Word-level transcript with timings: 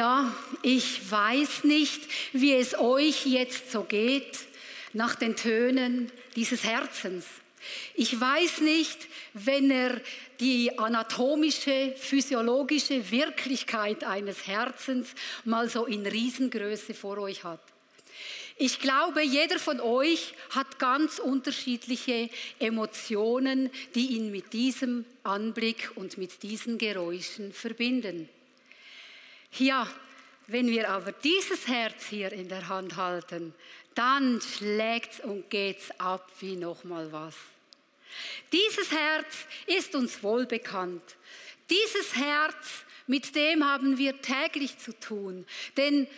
Ja, 0.00 0.34
ich 0.62 1.10
weiß 1.10 1.64
nicht, 1.64 2.00
wie 2.32 2.54
es 2.54 2.72
euch 2.78 3.26
jetzt 3.26 3.70
so 3.70 3.82
geht 3.82 4.38
nach 4.94 5.14
den 5.14 5.36
Tönen 5.36 6.10
dieses 6.36 6.64
Herzens. 6.64 7.26
Ich 7.94 8.18
weiß 8.18 8.62
nicht, 8.62 8.96
wenn 9.34 9.70
er 9.70 10.00
die 10.40 10.78
anatomische, 10.78 11.94
physiologische 11.98 13.10
Wirklichkeit 13.10 14.02
eines 14.04 14.46
Herzens 14.46 15.08
mal 15.44 15.68
so 15.68 15.84
in 15.84 16.06
Riesengröße 16.06 16.94
vor 16.94 17.18
euch 17.18 17.44
hat. 17.44 17.60
Ich 18.56 18.78
glaube, 18.80 19.20
jeder 19.22 19.58
von 19.58 19.80
euch 19.82 20.32
hat 20.48 20.78
ganz 20.78 21.18
unterschiedliche 21.18 22.30
Emotionen, 22.58 23.68
die 23.94 24.16
ihn 24.16 24.30
mit 24.30 24.54
diesem 24.54 25.04
Anblick 25.24 25.90
und 25.96 26.16
mit 26.16 26.42
diesen 26.42 26.78
Geräuschen 26.78 27.52
verbinden. 27.52 28.30
Ja, 29.58 29.86
wenn 30.46 30.68
wir 30.68 30.90
aber 30.90 31.12
dieses 31.12 31.68
Herz 31.68 32.06
hier 32.06 32.32
in 32.32 32.48
der 32.48 32.68
Hand 32.68 32.96
halten, 32.96 33.54
dann 33.94 34.40
schlägt's 34.40 35.20
und 35.20 35.50
geht's 35.50 35.90
ab 35.98 36.28
wie 36.40 36.56
nochmal 36.56 37.12
was. 37.12 37.34
Dieses 38.52 38.90
Herz 38.90 39.46
ist 39.66 39.94
uns 39.94 40.22
wohlbekannt. 40.22 41.02
Dieses 41.68 42.16
Herz, 42.16 42.84
mit 43.06 43.34
dem 43.34 43.64
haben 43.64 43.98
wir 43.98 44.20
täglich 44.20 44.78
zu 44.78 44.92
tun. 44.98 45.46
Denn 45.76 46.08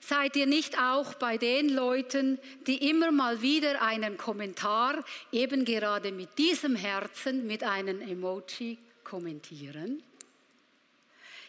seid 0.00 0.36
ihr 0.36 0.46
nicht 0.46 0.78
auch 0.78 1.14
bei 1.14 1.36
den 1.36 1.68
Leuten, 1.68 2.38
die 2.66 2.88
immer 2.88 3.12
mal 3.12 3.42
wieder 3.42 3.82
einen 3.82 4.16
Kommentar 4.16 5.04
eben 5.32 5.64
gerade 5.64 6.12
mit 6.12 6.38
diesem 6.38 6.76
Herzen, 6.76 7.46
mit 7.46 7.62
einem 7.62 8.00
Emoji 8.00 8.78
kommentieren? 9.04 10.02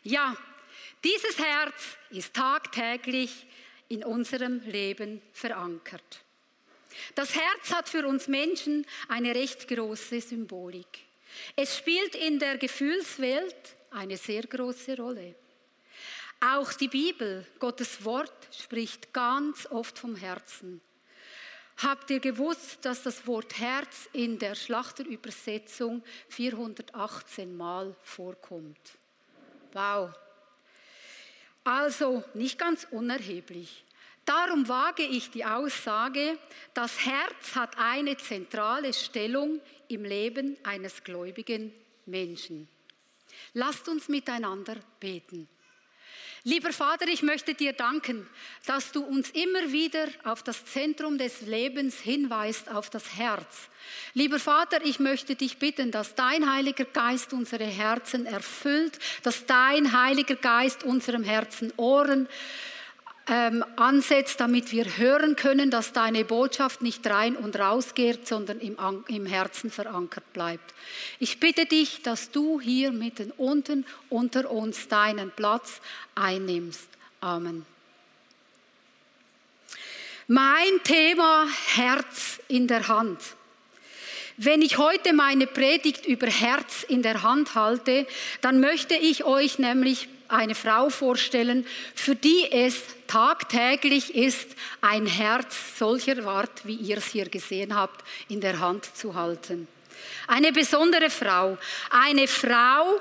Ja, 0.03 0.35
dieses 1.03 1.37
Herz 1.37 1.97
ist 2.09 2.33
tagtäglich 2.33 3.47
in 3.89 4.03
unserem 4.03 4.59
Leben 4.61 5.21
verankert. 5.31 6.23
Das 7.15 7.35
Herz 7.35 7.71
hat 7.71 7.89
für 7.89 8.07
uns 8.07 8.27
Menschen 8.27 8.85
eine 9.07 9.33
recht 9.35 9.67
große 9.67 10.19
Symbolik. 10.21 10.99
Es 11.55 11.77
spielt 11.77 12.15
in 12.15 12.39
der 12.39 12.57
Gefühlswelt 12.57 13.75
eine 13.91 14.17
sehr 14.17 14.43
große 14.43 14.97
Rolle. 14.97 15.35
Auch 16.39 16.73
die 16.73 16.87
Bibel, 16.87 17.45
Gottes 17.59 18.03
Wort, 18.03 18.47
spricht 18.51 19.13
ganz 19.13 19.65
oft 19.67 19.97
vom 19.97 20.15
Herzen. 20.15 20.81
Habt 21.77 22.09
ihr 22.09 22.19
gewusst, 22.19 22.85
dass 22.85 23.03
das 23.03 23.25
Wort 23.27 23.59
Herz 23.59 24.09
in 24.13 24.39
der 24.39 24.55
Schlachterübersetzung 24.55 26.03
418 26.29 27.55
Mal 27.55 27.95
vorkommt? 28.01 28.97
Wow, 29.73 30.11
also 31.67 32.23
nicht 32.33 32.57
ganz 32.57 32.87
unerheblich. 32.91 33.83
Darum 34.25 34.67
wage 34.67 35.03
ich 35.03 35.31
die 35.31 35.45
Aussage, 35.45 36.37
das 36.73 37.05
Herz 37.05 37.55
hat 37.55 37.77
eine 37.77 38.17
zentrale 38.17 38.93
Stellung 38.93 39.61
im 39.87 40.03
Leben 40.03 40.57
eines 40.63 41.03
gläubigen 41.03 41.73
Menschen. 42.05 42.67
Lasst 43.53 43.87
uns 43.87 44.09
miteinander 44.09 44.75
beten. 44.99 45.47
Lieber 46.43 46.71
Vater, 46.71 47.07
ich 47.07 47.23
möchte 47.23 47.53
dir 47.53 47.73
danken, 47.73 48.27
dass 48.65 48.91
du 48.91 49.03
uns 49.03 49.31
immer 49.31 49.71
wieder 49.71 50.07
auf 50.23 50.43
das 50.43 50.65
Zentrum 50.65 51.17
des 51.17 51.41
Lebens 51.41 51.99
hinweist, 51.99 52.69
auf 52.69 52.89
das 52.89 53.17
Herz. 53.17 53.69
Lieber 54.13 54.39
Vater, 54.39 54.85
ich 54.85 54.99
möchte 54.99 55.35
dich 55.35 55.57
bitten, 55.57 55.91
dass 55.91 56.15
dein 56.15 56.51
Heiliger 56.51 56.85
Geist 56.85 57.33
unsere 57.33 57.65
Herzen 57.65 58.25
erfüllt, 58.25 58.99
dass 59.23 59.45
dein 59.45 59.99
Heiliger 59.99 60.35
Geist 60.35 60.83
unserem 60.83 61.23
Herzen 61.23 61.73
Ohren 61.77 62.27
ähm, 63.29 63.63
ansetzt, 63.75 64.39
damit 64.39 64.71
wir 64.71 64.97
hören 64.97 65.35
können, 65.35 65.69
dass 65.69 65.93
deine 65.93 66.23
Botschaft 66.23 66.81
nicht 66.81 67.05
rein 67.07 67.35
und 67.35 67.57
raus 67.57 67.93
geht, 67.93 68.27
sondern 68.27 68.59
im, 68.59 68.77
im 69.07 69.25
Herzen 69.25 69.69
verankert 69.69 70.31
bleibt. 70.33 70.73
Ich 71.19 71.39
bitte 71.39 71.65
dich, 71.65 72.01
dass 72.03 72.31
du 72.31 72.61
hier 72.61 72.91
mitten 72.91 73.31
unten 73.31 73.85
unter 74.09 74.49
uns 74.49 74.87
deinen 74.87 75.31
Platz 75.31 75.81
einnimmst. 76.15 76.87
Amen. 77.19 77.65
Mein 80.27 80.83
Thema 80.83 81.47
Herz 81.75 82.39
in 82.47 82.67
der 82.67 82.87
Hand. 82.87 83.19
Wenn 84.35 84.61
ich 84.61 84.77
heute 84.77 85.13
meine 85.13 85.47
Predigt 85.47 86.05
über 86.05 86.27
Herz 86.27 86.83
in 86.83 87.01
der 87.01 87.23
Hand 87.23 87.55
halte, 87.55 88.05
dann 88.41 88.59
möchte 88.59 88.93
ich 88.93 89.23
euch 89.23 89.57
nämlich 89.57 90.07
eine 90.29 90.55
Frau 90.55 90.89
vorstellen, 90.89 91.65
für 91.95 92.15
die 92.15 92.51
es 92.51 92.81
tagtäglich 93.07 94.15
ist, 94.15 94.49
ein 94.81 95.05
Herz 95.05 95.77
solcher 95.77 96.25
Art, 96.25 96.65
wie 96.65 96.75
ihr 96.75 96.97
es 96.97 97.07
hier 97.07 97.29
gesehen 97.29 97.75
habt, 97.75 98.03
in 98.29 98.41
der 98.41 98.59
Hand 98.59 98.85
zu 98.95 99.15
halten. 99.15 99.67
Eine 100.27 100.51
besondere 100.51 101.09
Frau, 101.09 101.57
eine 101.89 102.27
Frau, 102.27 102.99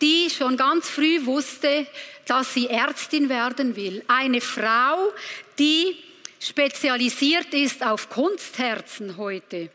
die 0.00 0.28
schon 0.30 0.56
ganz 0.56 0.88
früh 0.88 1.24
wusste, 1.24 1.86
dass 2.26 2.52
sie 2.54 2.68
Ärztin 2.68 3.28
werden 3.28 3.76
will. 3.76 4.04
Eine 4.08 4.40
Frau, 4.40 5.12
die 5.58 5.96
spezialisiert 6.38 7.52
ist 7.54 7.84
auf 7.84 8.10
Kunstherzen 8.10 9.16
heute. 9.16 9.70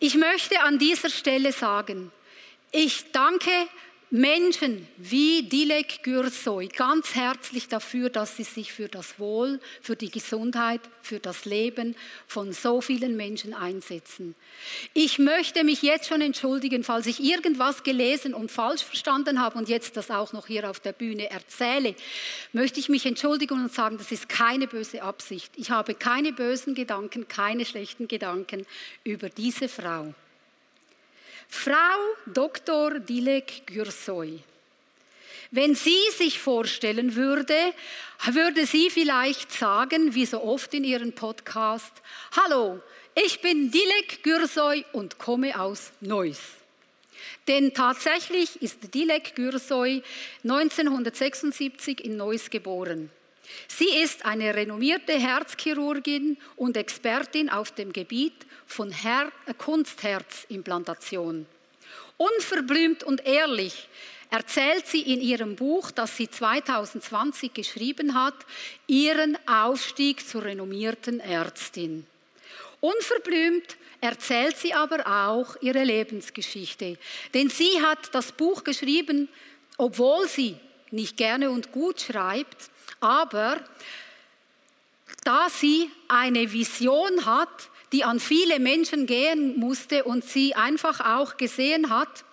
Ich 0.00 0.14
möchte 0.14 0.60
an 0.60 0.78
dieser 0.78 1.10
Stelle 1.10 1.52
sagen, 1.52 2.12
ich 2.70 3.10
danke 3.12 3.50
Menschen 4.10 4.88
wie 4.96 5.42
Dilek 5.42 6.02
Gürsoy 6.02 6.68
ganz 6.68 7.14
herzlich 7.14 7.68
dafür, 7.68 8.08
dass 8.08 8.38
sie 8.38 8.44
sich 8.44 8.72
für 8.72 8.88
das 8.88 9.18
Wohl, 9.18 9.60
für 9.82 9.96
die 9.96 10.10
Gesundheit, 10.10 10.80
für 11.02 11.18
das 11.18 11.44
Leben 11.44 11.94
von 12.26 12.54
so 12.54 12.80
vielen 12.80 13.16
Menschen 13.16 13.52
einsetzen. 13.52 14.34
Ich 14.94 15.18
möchte 15.18 15.62
mich 15.62 15.82
jetzt 15.82 16.08
schon 16.08 16.22
entschuldigen, 16.22 16.84
falls 16.84 17.06
ich 17.06 17.22
irgendwas 17.22 17.82
gelesen 17.82 18.32
und 18.32 18.50
falsch 18.50 18.82
verstanden 18.82 19.42
habe 19.42 19.58
und 19.58 19.68
jetzt 19.68 19.94
das 19.98 20.10
auch 20.10 20.32
noch 20.32 20.46
hier 20.46 20.70
auf 20.70 20.80
der 20.80 20.92
Bühne 20.92 21.30
erzähle, 21.30 21.94
möchte 22.54 22.80
ich 22.80 22.88
mich 22.88 23.04
entschuldigen 23.04 23.62
und 23.62 23.74
sagen, 23.74 23.98
das 23.98 24.10
ist 24.10 24.30
keine 24.30 24.66
böse 24.66 25.02
Absicht. 25.02 25.52
Ich 25.56 25.70
habe 25.70 25.94
keine 25.94 26.32
bösen 26.32 26.74
Gedanken, 26.74 27.28
keine 27.28 27.66
schlechten 27.66 28.08
Gedanken 28.08 28.64
über 29.04 29.28
diese 29.28 29.68
Frau. 29.68 30.14
Frau 31.48 31.98
Dr. 32.26 33.00
Dilek 33.00 33.66
Gürsoy. 33.66 34.38
Wenn 35.50 35.74
sie 35.74 35.98
sich 36.16 36.38
vorstellen 36.38 37.14
würde, 37.16 37.56
würde 38.26 38.66
sie 38.66 38.90
vielleicht 38.90 39.50
sagen, 39.52 40.14
wie 40.14 40.26
so 40.26 40.42
oft 40.42 40.74
in 40.74 40.84
ihrem 40.84 41.12
Podcast, 41.12 41.92
Hallo, 42.36 42.80
ich 43.14 43.40
bin 43.40 43.70
Dilek 43.70 44.22
Gürsoy 44.22 44.84
und 44.92 45.18
komme 45.18 45.58
aus 45.58 45.90
Neuss. 46.00 46.40
Denn 47.48 47.72
tatsächlich 47.72 48.60
ist 48.60 48.94
Dilek 48.94 49.34
Gürsoy 49.34 50.02
1976 50.44 52.04
in 52.04 52.18
Neuss 52.18 52.50
geboren. 52.50 53.10
Sie 53.68 54.02
ist 54.02 54.24
eine 54.24 54.54
renommierte 54.54 55.12
Herzchirurgin 55.12 56.36
und 56.56 56.76
Expertin 56.76 57.48
auf 57.50 57.70
dem 57.72 57.92
Gebiet 57.92 58.46
von 58.66 58.90
Her 58.90 59.30
äh, 59.46 59.54
Kunstherzimplantation. 59.54 61.46
Unverblümt 62.16 63.04
und 63.04 63.24
ehrlich 63.24 63.88
erzählt 64.30 64.86
sie 64.86 65.00
in 65.00 65.20
ihrem 65.20 65.56
Buch, 65.56 65.90
das 65.90 66.16
sie 66.16 66.28
2020 66.28 67.54
geschrieben 67.54 68.14
hat, 68.14 68.34
ihren 68.86 69.38
Aufstieg 69.46 70.26
zur 70.26 70.44
renommierten 70.44 71.20
Ärztin. 71.20 72.06
Unverblümt 72.80 73.76
erzählt 74.00 74.56
sie 74.56 74.74
aber 74.74 75.06
auch 75.06 75.56
ihre 75.60 75.82
Lebensgeschichte. 75.82 76.98
Denn 77.34 77.50
sie 77.50 77.80
hat 77.82 78.14
das 78.14 78.32
Buch 78.32 78.64
geschrieben, 78.64 79.28
obwohl 79.76 80.28
sie 80.28 80.56
nicht 80.90 81.16
gerne 81.16 81.50
und 81.50 81.72
gut 81.72 82.00
schreibt, 82.00 82.70
aber 83.00 83.60
da 85.24 85.48
sie 85.50 85.90
eine 86.08 86.52
Vision 86.52 87.26
hat, 87.26 87.70
die 87.92 88.04
an 88.04 88.20
viele 88.20 88.58
Menschen 88.58 89.06
gehen 89.06 89.58
musste 89.58 90.04
und 90.04 90.24
sie 90.24 90.54
einfach 90.54 91.00
auch 91.00 91.36
gesehen 91.36 91.90
hat, 91.90 92.24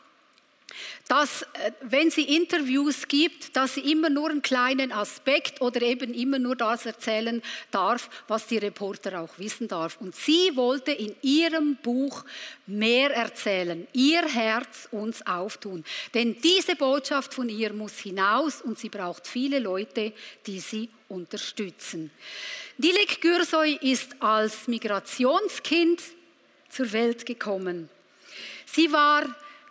dass 1.07 1.44
äh, 1.44 1.72
wenn 1.81 2.10
sie 2.10 2.36
Interviews 2.36 3.07
gibt, 3.07 3.56
dass 3.56 3.75
sie 3.75 3.92
immer 3.92 4.10
nur 4.10 4.30
einen 4.30 4.42
kleinen 4.42 4.92
Aspekt 4.92 5.62
oder 5.62 5.81
eben 5.81 6.13
immer 6.13 6.40
nur 6.40 6.56
das 6.56 6.86
erzählen 6.86 7.42
darf, 7.72 8.10
was 8.28 8.48
die 8.48 8.57
Reporter 8.57 9.22
auch 9.22 9.38
wissen 9.38 9.68
darf. 9.68 9.98
Und 10.02 10.16
sie 10.16 10.56
wollte 10.56 10.92
in 10.92 11.16
ihrem 11.22 11.75
Buch 11.75 12.25
mehr 12.66 13.13
erzählen, 13.16 13.88
ihr 13.94 14.24
Herz 14.28 14.88
uns 14.92 15.25
auftun. 15.28 15.84
Denn 16.13 16.40
diese 16.42 16.75
Botschaft 16.75 17.34
von 17.34 17.50
ihr 17.50 17.72
muss 17.74 18.00
hinaus 18.00 18.62
und 18.62 18.80
sie 18.80 18.90
braucht 18.90 19.28
viele 19.28 19.60
Leute, 19.60 20.13
die 20.48 20.60
sie 20.60 20.90
unterstützen. 21.07 22.10
Dilek 22.78 23.22
Gürsoy 23.22 23.78
ist 23.80 24.22
als 24.22 24.68
Migrationskind 24.68 26.02
zur 26.69 26.92
Welt 26.92 27.25
gekommen. 27.25 27.90
Sie 28.66 28.92
war 28.92 29.24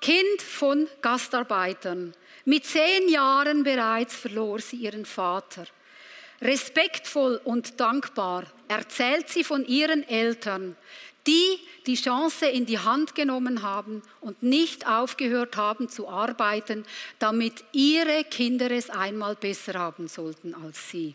Kind 0.04 0.42
von 0.42 0.86
Gastarbeitern. 1.00 2.12
Mit 2.44 2.66
zehn 2.66 3.08
Jahren 3.08 3.64
bereits 3.64 4.14
verlor 4.14 4.58
sie 4.58 4.76
ihren 4.76 5.06
Vater. 5.06 5.64
Respektvoll 6.42 7.40
und 7.42 7.80
dankbar 7.80 8.44
erzählt 8.68 9.30
sie 9.30 9.44
von 9.44 9.64
ihren 9.64 10.06
Eltern, 10.06 10.76
die 11.26 11.58
die 11.86 11.94
Chance 11.94 12.44
in 12.44 12.66
die 12.66 12.78
Hand 12.78 13.14
genommen 13.14 13.62
haben 13.62 14.02
und 14.20 14.42
nicht 14.42 14.86
aufgehört 14.86 15.56
haben 15.56 15.88
zu 15.88 16.06
arbeiten, 16.06 16.84
damit 17.18 17.64
ihre 17.72 18.24
Kinder 18.24 18.70
es 18.70 18.90
einmal 18.90 19.36
besser 19.36 19.72
haben 19.72 20.08
sollten 20.08 20.54
als 20.54 20.90
sie. 20.90 21.14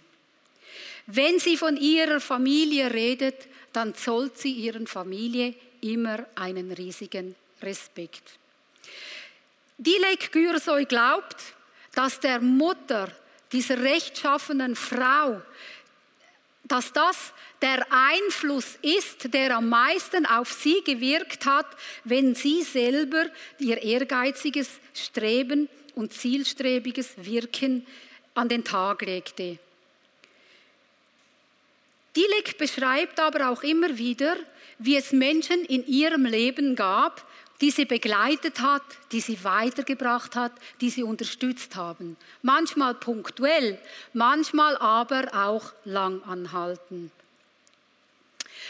Wenn 1.06 1.38
sie 1.38 1.58
von 1.58 1.78
ihrer 1.78 2.20
Familie 2.20 2.92
redet, 2.92 3.36
dann 3.72 3.94
zollt 3.94 4.40
sie 4.40 4.52
ihren 4.52 4.88
Familie 4.88 5.54
immer 5.80 6.26
einen 6.34 6.72
riesigen 6.72 7.36
Respekt. 7.62 8.39
Dilek 9.80 10.34
Gürsoy 10.34 10.84
glaubt, 10.84 11.38
dass 11.96 12.20
der 12.20 12.42
Mutter 12.42 13.10
dieser 13.54 13.82
rechtschaffenen 13.82 14.76
Frau, 14.76 15.42
dass 16.66 16.92
das 16.92 17.32
der 17.62 17.88
Einfluss 17.90 18.78
ist, 18.82 19.34
der 19.34 19.56
am 19.56 19.70
meisten 19.70 20.26
auf 20.26 20.52
sie 20.52 20.82
gewirkt 20.84 21.46
hat, 21.46 21.66
wenn 22.04 22.36
sie 22.36 22.62
selber 22.64 23.26
ihr 23.58 23.82
ehrgeiziges 23.82 24.70
Streben 24.94 25.70
und 25.96 26.12
zielstrebiges 26.12 27.14
Wirken 27.16 27.88
an 28.36 28.50
den 28.50 28.66
Tag 28.66 29.02
legte. 29.02 29.60
Dilek 32.18 32.58
beschreibt 32.58 33.18
aber 33.20 33.50
auch 33.50 33.64
immer 33.64 33.98
wieder, 33.98 34.36
wie 34.78 34.98
es 34.98 35.14
Menschen 35.14 35.64
in 35.66 35.88
ihrem 35.88 36.26
Leben 36.26 36.76
gab, 36.76 37.29
die 37.62 37.72
sie 37.72 37.86
begleitet 37.86 38.62
hat, 38.62 38.84
die 39.12 39.20
sie 39.20 39.44
weitergebracht 39.44 40.36
hat, 40.36 40.54
die 40.82 40.90
sie 40.90 41.04
unterstützt 41.04 41.76
haben. 41.76 42.16
Manchmal 42.42 42.96
punktuell, 42.96 43.78
manchmal 44.14 44.78
aber 44.78 45.34
auch 45.34 45.74
lang 45.84 46.24
anhalten. 46.24 47.12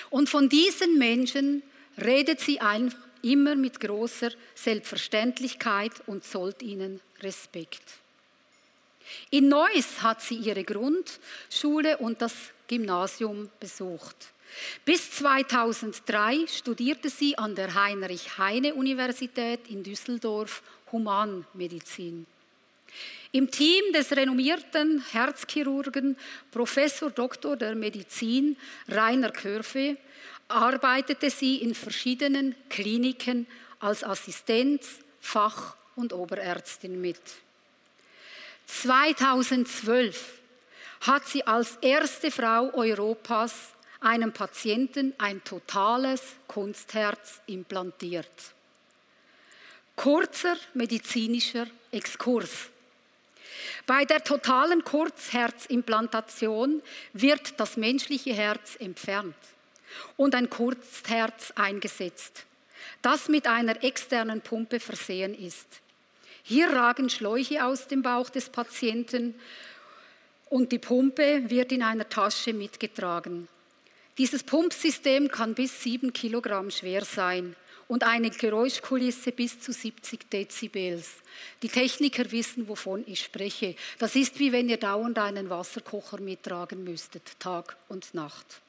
Und 0.10 0.30
von 0.30 0.50
diesen 0.50 0.98
Menschen 0.98 1.62
redet 2.02 2.40
sie 2.40 2.60
einfach 2.62 3.00
immer 3.22 3.56
mit 3.56 3.80
großer 3.80 4.32
Selbstverständlichkeit 4.56 5.92
und 6.08 6.24
zollt 6.24 6.62
ihnen 6.62 7.02
Respekt. 7.22 7.84
In 9.32 9.50
Neuss 9.50 10.02
hat 10.02 10.22
sie 10.22 10.36
ihre 10.36 10.64
Grundschule 10.64 11.98
und 11.98 12.22
das 12.22 12.34
Gymnasium 12.68 13.50
besucht. 13.60 14.16
Bis 14.86 15.12
2003 15.12 16.48
studierte 16.48 17.10
sie 17.10 17.38
an 17.38 17.56
der 17.56 17.74
Heinrich-Heine-Universität 17.74 19.68
in 19.70 19.84
Düsseldorf 19.84 20.62
Humanmedizin. 20.92 22.26
Im 23.32 23.52
Team 23.52 23.94
des 23.94 24.12
renommierten 24.12 25.04
Herzchirurgen 25.12 26.18
Professor 26.52 27.12
Dr. 27.12 27.56
der 27.56 27.76
Medizin 27.76 28.58
Rainer 28.88 29.32
Körfe 29.32 29.98
arbeitete 30.48 31.30
sie 31.30 31.58
in 31.58 31.76
verschiedenen 31.76 32.56
Kliniken 32.70 33.46
als 33.80 34.04
Assistenz, 34.04 35.00
Fach- 35.22 35.76
und 35.96 36.12
Oberärztin 36.12 37.00
mit. 37.00 37.22
2012 38.66 40.40
hat 41.02 41.28
sie 41.28 41.46
als 41.46 41.78
erste 41.82 42.32
Frau 42.32 42.74
Europas 42.74 43.74
einem 44.02 44.32
Patienten 44.32 45.14
ein 45.18 45.44
totales 45.44 46.22
Kunstherz 46.48 47.42
implantiert. 47.48 48.30
Kurzer 49.96 50.56
medizinischer 50.74 51.68
Exkurs. 51.92 52.70
Bei 53.86 54.06
der 54.06 54.24
totalen 54.24 54.84
Kurzherzimplantation 54.84 56.82
wird 57.14 57.60
das 57.60 57.76
menschliche 57.76 58.34
Herz 58.34 58.78
entfernt 58.80 59.36
und 60.16 60.36
ein 60.36 60.50
Kurzherz 60.50 61.52
eingesetzt, 61.56 62.46
das 63.02 63.28
mit 63.28 63.48
einer 63.48 63.84
externen 63.84 64.42
Pumpe 64.42 64.80
versehen 64.80 65.38
ist. 65.38 65.68
Hier 66.44 66.70
ragen 66.70 67.10
Schläuche 67.10 67.66
aus 67.66 67.88
dem 67.88 68.02
Bauch 68.02 68.30
des 68.30 68.50
Patienten 68.50 69.36
und 70.50 70.72
die 70.72 70.80
Pumpe 70.80 71.50
wird 71.50 71.72
in 71.72 71.84
einer 71.84 72.08
Tasche 72.08 72.54
mitgetragen. 72.54 73.48
Dieses 74.20 74.44
Pumpsystem 74.44 75.30
kann 75.30 75.54
bis 75.54 75.82
sieben 75.82 76.12
Kilogramm 76.12 76.72
schwer 76.72 77.06
sein 77.06 77.56
und 77.88 78.04
eine 78.04 78.30
Geräuschkulisse 78.30 79.32
bis 79.32 79.62
zu 79.62 79.72
70 79.72 80.30
Dezibels. 80.30 81.14
Die 81.62 81.70
Techniker 81.70 82.30
wissen, 82.30 82.68
wovon 82.68 83.06
ich 83.08 83.22
spreche. 83.22 83.76
Das 83.98 84.18
ist 84.18 84.38
wie 84.38 84.52
wenn 84.52 84.68
ihr 84.68 84.76
dauernd 84.76 85.18
einen 85.18 85.50
Wasserkocher 85.50 86.20
mittragen 86.20 86.84
müsstet, 86.84 87.40
Tag 87.40 87.78
und 87.88 88.14
Nacht. 88.14 88.60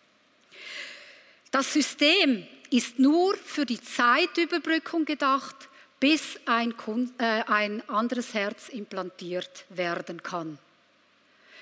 Das 1.50 1.72
System 1.72 2.46
ist 2.70 3.00
nur 3.00 3.36
für 3.36 3.66
die 3.66 3.82
Zeitüberbrückung 3.82 5.04
gedacht, 5.04 5.68
bis 5.98 6.38
ein, 6.46 6.72
äh, 7.18 7.42
ein 7.48 7.86
anderes 7.88 8.34
Herz 8.34 8.68
implantiert 8.68 9.64
werden 9.68 10.22
kann. 10.22 10.60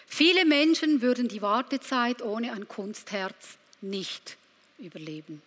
Viele 0.06 0.44
Menschen 0.44 1.00
würden 1.00 1.27
die 1.27 1.41
Wartezeit 1.41 2.20
ohne 2.20 2.53
ein 2.53 2.69
Kunstherz 2.69 3.56
nicht 3.81 4.37
überleben. 4.79 5.43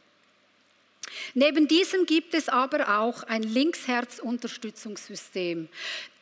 Neben 1.33 1.67
diesem 1.67 2.05
gibt 2.05 2.33
es 2.33 2.47
aber 2.49 2.99
auch 2.99 3.23
ein 3.23 3.43
Linksherzunterstützungssystem. 3.43 5.69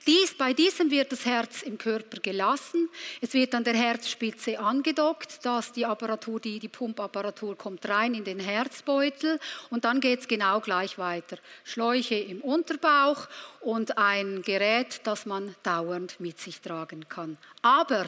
Dies, 0.07 0.33
bei 0.33 0.53
diesem 0.53 0.89
wird 0.91 1.11
das 1.11 1.25
Herz 1.25 1.61
im 1.61 1.77
Körper 1.77 2.21
gelassen. 2.21 2.87
Es 3.21 3.33
wird 3.33 3.53
an 3.53 3.65
der 3.65 3.75
Herzspitze 3.75 4.57
angedockt, 4.57 5.45
dass 5.45 5.73
die 5.73 5.85
Apparatur, 5.85 6.39
die, 6.39 6.57
die 6.57 6.69
Pumpapparatur 6.69 7.57
kommt 7.57 7.87
rein 7.87 8.13
in 8.13 8.23
den 8.23 8.39
Herzbeutel 8.39 9.39
und 9.69 9.83
dann 9.85 9.99
geht 9.99 10.21
es 10.21 10.27
genau 10.27 10.61
gleich 10.61 10.97
weiter. 10.97 11.37
Schläuche 11.65 12.15
im 12.15 12.41
Unterbauch 12.41 13.27
und 13.59 13.97
ein 13.97 14.41
Gerät, 14.41 15.01
das 15.03 15.25
man 15.25 15.53
dauernd 15.63 16.17
mit 16.19 16.39
sich 16.39 16.61
tragen 16.61 17.09
kann. 17.09 17.37
Aber 17.61 18.05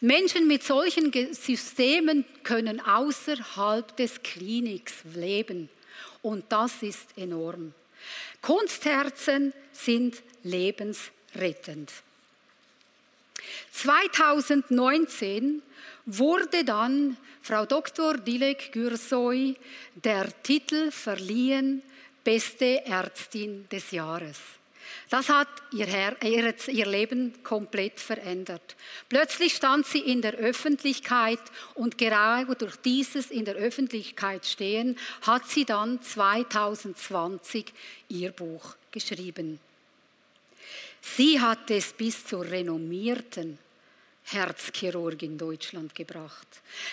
Menschen 0.00 0.46
mit 0.46 0.62
solchen 0.62 1.12
Systemen 1.32 2.24
können 2.42 2.80
außerhalb 2.80 3.96
des 3.96 4.22
Kliniks 4.22 4.94
leben. 5.14 5.68
Und 6.22 6.44
das 6.50 6.82
ist 6.82 7.16
enorm. 7.16 7.72
Kunstherzen 8.40 9.52
sind 9.72 10.22
lebensrettend. 10.42 11.90
2019 13.72 15.62
wurde 16.06 16.64
dann 16.64 17.16
Frau 17.42 17.66
Dr. 17.66 18.18
Dilek 18.18 18.72
Gürsoy 18.72 19.56
der 19.94 20.42
Titel 20.42 20.90
verliehen, 20.90 21.82
beste 22.24 22.84
Ärztin 22.86 23.68
des 23.68 23.90
Jahres. 23.92 24.38
Das 25.08 25.28
hat 25.28 25.48
ihr, 25.72 25.86
Herr, 25.86 26.20
ihr, 26.22 26.54
ihr 26.68 26.86
Leben 26.86 27.42
komplett 27.42 28.00
verändert. 28.00 28.76
Plötzlich 29.08 29.54
stand 29.54 29.86
sie 29.86 30.00
in 30.00 30.22
der 30.22 30.34
Öffentlichkeit 30.34 31.40
und 31.74 31.98
gerade 31.98 32.54
durch 32.56 32.76
dieses 32.76 33.30
in 33.30 33.44
der 33.44 33.54
Öffentlichkeit 33.54 34.46
stehen 34.46 34.98
hat 35.22 35.48
sie 35.48 35.64
dann 35.64 36.02
2020 36.02 37.72
ihr 38.08 38.32
Buch 38.32 38.74
geschrieben. 38.90 39.60
Sie 41.00 41.40
hat 41.40 41.70
es 41.70 41.92
bis 41.92 42.24
zur 42.24 42.44
renommierten 42.44 43.58
Herzchirurg 44.26 45.22
in 45.22 45.38
Deutschland 45.38 45.94
gebracht. 45.94 46.46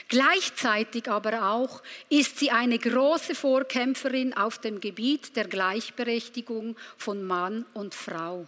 Gleichzeitig 0.07 1.09
aber 1.09 1.51
auch 1.51 1.81
ist 2.09 2.37
sie 2.37 2.51
eine 2.51 2.77
große 2.77 3.33
Vorkämpferin 3.33 4.33
auf 4.35 4.59
dem 4.59 4.79
Gebiet 4.79 5.35
der 5.35 5.47
Gleichberechtigung 5.47 6.75
von 6.97 7.23
Mann 7.23 7.65
und 7.73 7.95
Frau. 7.95 8.47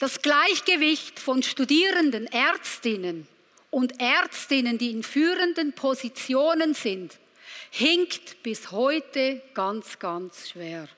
Das 0.00 0.20
Gleichgewicht 0.22 1.20
von 1.20 1.44
studierenden 1.44 2.26
Ärztinnen 2.26 3.28
und 3.70 4.00
Ärztinnen, 4.00 4.76
die 4.76 4.90
in 4.90 5.04
führenden 5.04 5.72
Positionen 5.72 6.74
sind, 6.74 7.16
hinkt 7.70 8.42
bis 8.42 8.72
heute 8.72 9.40
ganz, 9.54 10.00
ganz 10.00 10.50
schwer. 10.50 10.88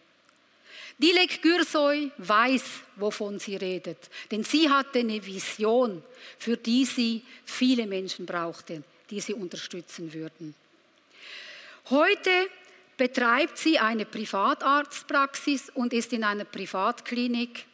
Dilek 0.99 1.43
Gürsoy 1.43 2.11
weiß, 2.19 2.63
wovon 2.97 3.39
sie 3.39 3.57
redet, 3.57 3.99
denn 4.31 4.45
sie 4.45 4.71
hatte 4.71 5.01
eine 5.01 5.25
Vision, 5.25 6.03
für 6.39 6.57
die 6.57 6.85
sie 6.85 7.23
viele 7.45 7.87
Menschen 7.87 8.27
brauchte, 8.27 8.83
die 9.11 9.21
sie 9.21 9.35
unterstützen 9.35 10.13
würden. 10.13 10.55
Heute 11.91 12.49
betreibt 12.97 13.59
sie 13.59 13.79
eine 13.79 14.05
Privatarztpraxis 14.05 15.71
und 15.71 15.93
ist 15.93 16.13
in 16.13 16.23
einer 16.23 16.45
Privatklinik 16.45 17.67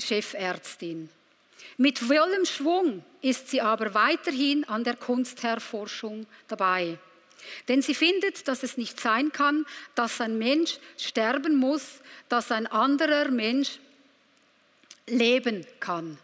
Chefärztin. 0.00 1.08
Mit 1.78 1.98
vollem 1.98 2.44
Schwung 2.44 3.04
ist 3.22 3.48
sie 3.48 3.60
aber 3.60 3.94
weiterhin 3.94 4.64
an 4.64 4.82
der 4.82 4.96
Kunstherforschung 4.96 6.26
dabei. 6.48 6.98
Denn 7.68 7.82
sie 7.82 7.94
findet, 7.94 8.48
dass 8.48 8.62
es 8.62 8.76
nicht 8.76 9.00
sein 9.00 9.32
kann, 9.32 9.66
dass 9.94 10.20
ein 10.20 10.38
Mensch 10.38 10.78
sterben 10.98 11.56
muss, 11.56 12.00
dass 12.28 12.50
ein 12.50 12.66
anderer 12.66 13.30
Mensch 13.30 13.78
leben 15.06 15.66
kann. 15.80 16.18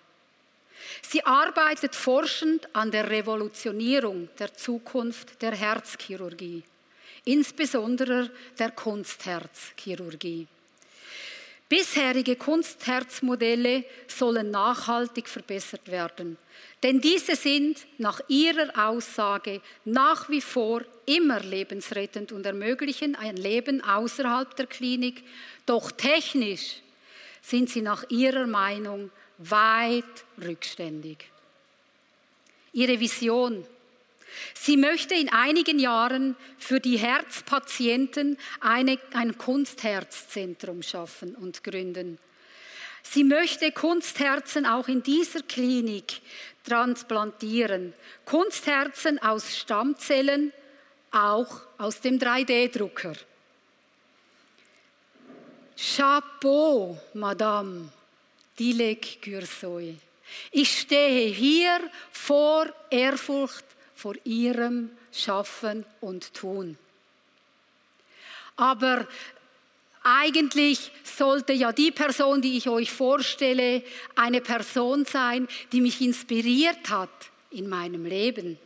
Sie 1.03 1.25
arbeitet 1.25 1.95
forschend 1.95 2.75
an 2.75 2.91
der 2.91 3.11
Revolutionierung 3.11 4.29
der 4.39 4.55
Zukunft 4.55 5.41
der 5.43 5.53
Herzchirurgie, 5.53 6.63
insbesondere 7.25 8.31
der 8.59 8.71
Kunstherzchirurgie. 8.71 10.47
Bisherige 11.73 12.37
Kunstherzmodelle 12.37 13.85
sollen 14.07 14.51
nachhaltig 14.51 15.27
verbessert 15.27 15.91
werden, 15.91 16.37
denn 16.83 17.01
diese 17.01 17.35
sind 17.35 17.87
nach 17.97 18.21
ihrer 18.29 18.89
Aussage 18.91 19.63
nach 19.87 20.29
wie 20.29 20.43
vor 20.43 20.83
immer 21.07 21.41
lebensrettend 21.41 22.31
und 22.31 22.45
ermöglichen 22.45 23.17
ein 23.17 23.39
Leben 23.39 23.83
außerhalb 23.83 24.55
der 24.55 24.67
Klinik, 24.67 25.25
doch 25.65 25.91
technisch 25.93 26.83
sind 27.41 27.71
sie 27.71 27.81
nach 27.81 28.05
ihrer 28.11 28.47
Meinung 28.47 29.11
weit 29.39 30.05
rückständig. 30.45 31.25
Ihre 32.75 33.01
Vision 33.01 33.65
Sie 34.55 34.77
möchte 34.77 35.15
in 35.15 35.29
einigen 35.31 35.79
Jahren 35.79 36.37
für 36.59 36.81
die 36.81 36.99
Herzpatienten 36.99 38.39
eine, 38.61 38.99
ein 39.13 39.37
Kunstherzzentrum 39.39 40.83
schaffen 40.83 41.35
und 41.35 41.65
gründen. 41.65 42.19
Sie 43.03 43.25
möchte 43.25 43.73
Kunstherzen 43.73 44.65
auch 44.65 44.89
in 44.89 45.03
dieser 45.03 45.43
Klinik 45.43 46.21
transplantieren. 46.65 47.93
Kunstherzen 48.25 49.19
aus 49.21 49.57
Stammzellen, 49.57 50.53
auch 51.11 51.61
aus 51.79 52.01
dem 52.01 52.19
3D-Drucker. 52.19 53.15
Chapeau, 55.77 56.97
Madame 57.15 57.91
Dilek 58.59 59.21
Gürsoy. 59.21 59.97
Ich 60.51 60.81
stehe 60.81 61.33
hier 61.33 61.81
vor 62.13 62.67
Ehrfurcht 62.91 63.65
vor 64.03 64.15
ihrem 64.25 64.91
Schaffen 65.13 65.85
und 66.01 66.35
Tun. 66.35 66.77
Aber 68.57 69.07
eigentlich 70.03 70.91
sollte 71.05 71.53
ja 71.53 71.71
die 71.71 71.93
Person, 71.93 72.43
die 72.43 72.57
ich 72.57 72.69
euch 72.69 72.91
vorstelle, 72.91 73.85
eine 74.17 74.41
Person 74.41 75.05
sein, 75.05 75.47
die 75.71 75.81
mich 75.81 76.01
inspiriert 76.01 76.91
hat 76.91 77.11
in 77.53 77.69
meinem 77.69 78.05
Leben. 78.05 78.59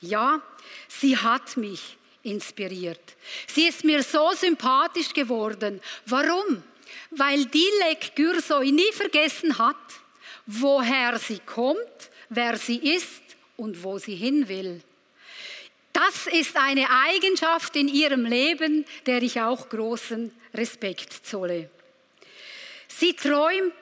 Ja, 0.00 0.42
sie 0.88 1.16
hat 1.16 1.56
mich 1.56 1.96
inspiriert. 2.24 3.14
Sie 3.46 3.68
ist 3.68 3.84
mir 3.84 4.02
so 4.02 4.32
sympathisch 4.32 5.12
geworden. 5.12 5.80
Warum? 6.06 6.64
Weil 7.12 7.44
Dilek 7.44 8.16
Gürsoy 8.16 8.72
nie 8.72 8.92
vergessen 8.92 9.56
hat, 9.56 9.76
woher 10.46 11.16
sie 11.20 11.38
kommt, 11.38 12.10
wer 12.28 12.56
sie 12.56 12.78
ist 12.78 13.23
und 13.56 13.82
wo 13.82 13.98
sie 13.98 14.14
hin 14.14 14.48
will. 14.48 14.82
Das 15.92 16.26
ist 16.26 16.56
eine 16.56 16.86
Eigenschaft 16.90 17.76
in 17.76 17.86
ihrem 17.86 18.24
Leben, 18.24 18.84
der 19.06 19.22
ich 19.22 19.40
auch 19.40 19.68
großen 19.68 20.32
Respekt 20.52 21.12
zolle. 21.24 21.70
Sie 22.88 23.14
träumt, 23.14 23.72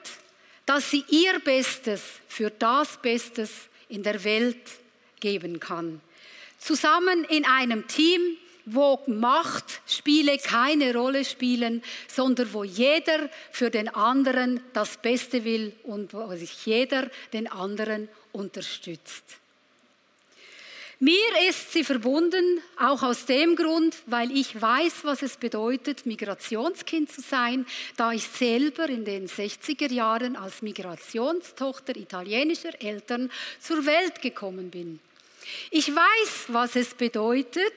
dass 0.65 0.91
sie 0.91 1.03
ihr 1.09 1.39
Bestes 1.39 2.01
für 2.27 2.51
das 2.51 3.01
Bestes 3.01 3.51
in 3.89 4.03
der 4.03 4.23
Welt 4.23 4.61
geben 5.19 5.59
kann. 5.59 6.01
Zusammen 6.59 7.23
in 7.25 7.45
einem 7.45 7.87
Team, 7.87 8.37
wo 8.65 8.99
Machtspiele 9.07 10.37
keine 10.37 10.93
Rolle 10.93 11.25
spielen, 11.25 11.83
sondern 12.07 12.53
wo 12.53 12.63
jeder 12.63 13.29
für 13.51 13.69
den 13.69 13.89
anderen 13.89 14.61
das 14.73 14.97
Beste 14.97 15.43
will 15.43 15.73
und 15.83 16.13
wo 16.13 16.33
sich 16.35 16.65
jeder 16.65 17.09
den 17.33 17.51
anderen 17.51 18.07
unterstützt. 18.31 19.42
Mir 20.99 21.49
ist 21.49 21.73
sie 21.73 21.83
verbunden, 21.83 22.61
auch 22.79 23.03
aus 23.03 23.25
dem 23.25 23.55
Grund, 23.55 23.95
weil 24.05 24.31
ich 24.31 24.59
weiß, 24.59 25.03
was 25.03 25.21
es 25.21 25.37
bedeutet, 25.37 26.05
Migrationskind 26.05 27.11
zu 27.11 27.21
sein, 27.21 27.65
da 27.97 28.11
ich 28.11 28.23
selber 28.27 28.87
in 28.87 29.03
den 29.03 29.27
60er 29.27 29.91
Jahren 29.91 30.35
als 30.35 30.61
Migrationstochter 30.61 31.95
italienischer 31.95 32.81
Eltern 32.81 33.31
zur 33.59 33.85
Welt 33.85 34.21
gekommen 34.21 34.69
bin. 34.69 34.99
Ich 35.71 35.93
weiß, 35.93 36.45
was 36.49 36.75
es 36.75 36.93
bedeutet, 36.93 37.73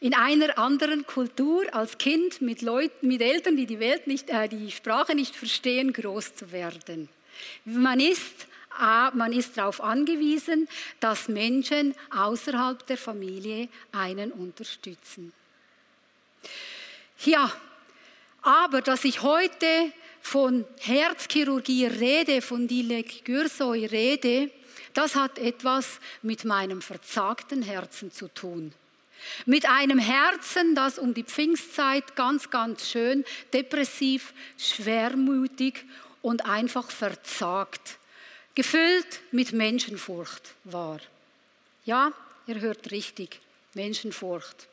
in 0.00 0.14
einer 0.14 0.58
anderen 0.58 1.06
Kultur 1.06 1.64
als 1.74 1.98
Kind 1.98 2.40
mit 2.40 2.62
Leuten, 2.62 3.08
mit 3.08 3.22
Eltern, 3.22 3.56
die 3.56 3.66
die 3.66 3.80
Welt 3.80 4.06
nicht, 4.06 4.28
äh, 4.30 4.48
die 4.48 4.70
Sprache 4.70 5.14
nicht 5.14 5.34
verstehen, 5.34 5.92
groß 5.92 6.34
zu 6.34 6.52
werden. 6.52 7.08
Man 7.64 8.00
ist 8.00 8.46
man 8.78 9.32
ist 9.32 9.56
darauf 9.56 9.80
angewiesen, 9.80 10.68
dass 11.00 11.28
Menschen 11.28 11.94
außerhalb 12.10 12.86
der 12.86 12.98
Familie 12.98 13.68
einen 13.92 14.32
unterstützen. 14.32 15.32
Ja, 17.24 17.52
aber 18.42 18.82
dass 18.82 19.04
ich 19.04 19.22
heute 19.22 19.92
von 20.20 20.64
Herzchirurgie 20.80 21.86
rede, 21.86 22.42
von 22.42 22.68
Dilek 22.68 23.24
Gürsoy 23.24 23.86
rede, 23.86 24.50
das 24.92 25.16
hat 25.16 25.38
etwas 25.38 25.98
mit 26.22 26.44
meinem 26.44 26.80
verzagten 26.80 27.62
Herzen 27.62 28.12
zu 28.12 28.28
tun. 28.28 28.72
Mit 29.46 29.68
einem 29.68 29.98
Herzen, 29.98 30.74
das 30.74 30.98
um 30.98 31.14
die 31.14 31.24
Pfingstzeit 31.24 32.14
ganz, 32.14 32.50
ganz 32.50 32.88
schön 32.90 33.24
depressiv, 33.52 34.34
schwermütig 34.58 35.84
und 36.20 36.46
einfach 36.46 36.90
verzagt 36.90 37.98
gefüllt 38.54 39.20
mit 39.32 39.52
Menschenfurcht 39.52 40.54
war. 40.64 41.00
Ja, 41.84 42.12
ihr 42.46 42.60
hört 42.60 42.90
richtig, 42.90 43.40
Menschenfurcht. 43.74 44.68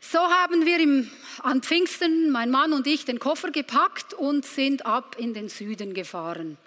So 0.00 0.20
haben 0.20 0.64
wir 0.64 0.78
im, 0.78 1.10
an 1.42 1.62
Pfingsten, 1.62 2.30
mein 2.30 2.50
Mann 2.50 2.72
und 2.72 2.86
ich, 2.86 3.04
den 3.04 3.18
Koffer 3.18 3.50
gepackt 3.50 4.14
und 4.14 4.44
sind 4.46 4.86
ab 4.86 5.16
in 5.18 5.34
den 5.34 5.48
Süden 5.48 5.94
gefahren. 5.94 6.58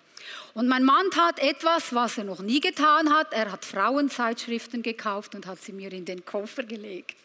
Und 0.54 0.68
mein 0.68 0.84
Mann 0.84 1.10
tat 1.12 1.40
etwas, 1.40 1.94
was 1.94 2.18
er 2.18 2.26
noch 2.26 2.42
nie 2.42 2.60
getan 2.60 3.14
hat. 3.14 3.32
Er 3.32 3.52
hat 3.52 3.64
Frauenzeitschriften 3.64 4.84
gekauft 4.84 5.36
und 5.36 5.46
hat 5.46 5.62
sie 5.62 5.72
mir 5.72 5.92
in 5.94 6.06
den 6.06 6.26
Koffer 6.26 6.64
gelegt. 6.64 7.16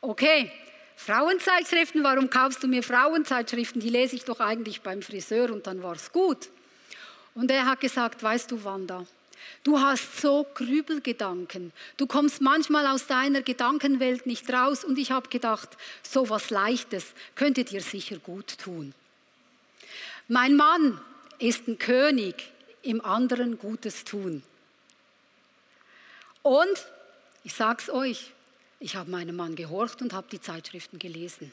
Okay, 0.00 0.50
Frauenzeitschriften, 0.96 2.04
warum 2.04 2.30
kaufst 2.30 2.62
du 2.62 2.68
mir 2.68 2.82
Frauenzeitschriften? 2.82 3.80
Die 3.80 3.88
lese 3.88 4.14
ich 4.14 4.24
doch 4.24 4.38
eigentlich 4.38 4.82
beim 4.82 5.02
Friseur 5.02 5.50
und 5.50 5.66
dann 5.66 5.82
war 5.82 5.96
es 5.96 6.12
gut. 6.12 6.48
Und 7.34 7.50
er 7.50 7.66
hat 7.66 7.80
gesagt, 7.80 8.22
weißt 8.22 8.50
du, 8.50 8.62
Wanda, 8.64 9.06
du 9.64 9.80
hast 9.80 10.20
so 10.20 10.46
Grübelgedanken. 10.54 11.72
Du 11.96 12.06
kommst 12.06 12.40
manchmal 12.40 12.86
aus 12.86 13.06
deiner 13.06 13.42
Gedankenwelt 13.42 14.26
nicht 14.26 14.50
raus. 14.52 14.84
Und 14.84 14.98
ich 14.98 15.10
habe 15.10 15.28
gedacht, 15.28 15.70
so 16.02 16.28
was 16.28 16.50
Leichtes 16.50 17.14
könnte 17.34 17.64
dir 17.64 17.80
sicher 17.80 18.18
gut 18.18 18.58
tun. 18.58 18.94
Mein 20.28 20.56
Mann 20.56 21.00
ist 21.38 21.66
ein 21.68 21.78
König 21.78 22.52
im 22.82 23.04
anderen 23.04 23.58
Gutes 23.58 24.04
tun. 24.04 24.42
Und 26.42 26.86
ich 27.44 27.54
sag's 27.54 27.88
euch, 27.88 28.32
ich 28.78 28.96
habe 28.96 29.10
meinem 29.10 29.36
Mann 29.36 29.54
gehorcht 29.54 30.02
und 30.02 30.12
habe 30.12 30.26
die 30.30 30.40
Zeitschriften 30.40 30.98
gelesen. 30.98 31.52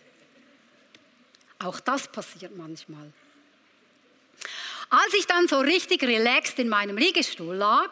Auch 1.60 1.80
das 1.80 2.08
passiert 2.08 2.56
manchmal. 2.56 3.12
Als 4.92 5.14
ich 5.14 5.28
dann 5.28 5.48
so 5.48 5.60
richtig 5.60 6.02
relaxed 6.02 6.58
in 6.58 6.68
meinem 6.68 6.98
Liegestuhl 6.98 7.56
lag 7.56 7.92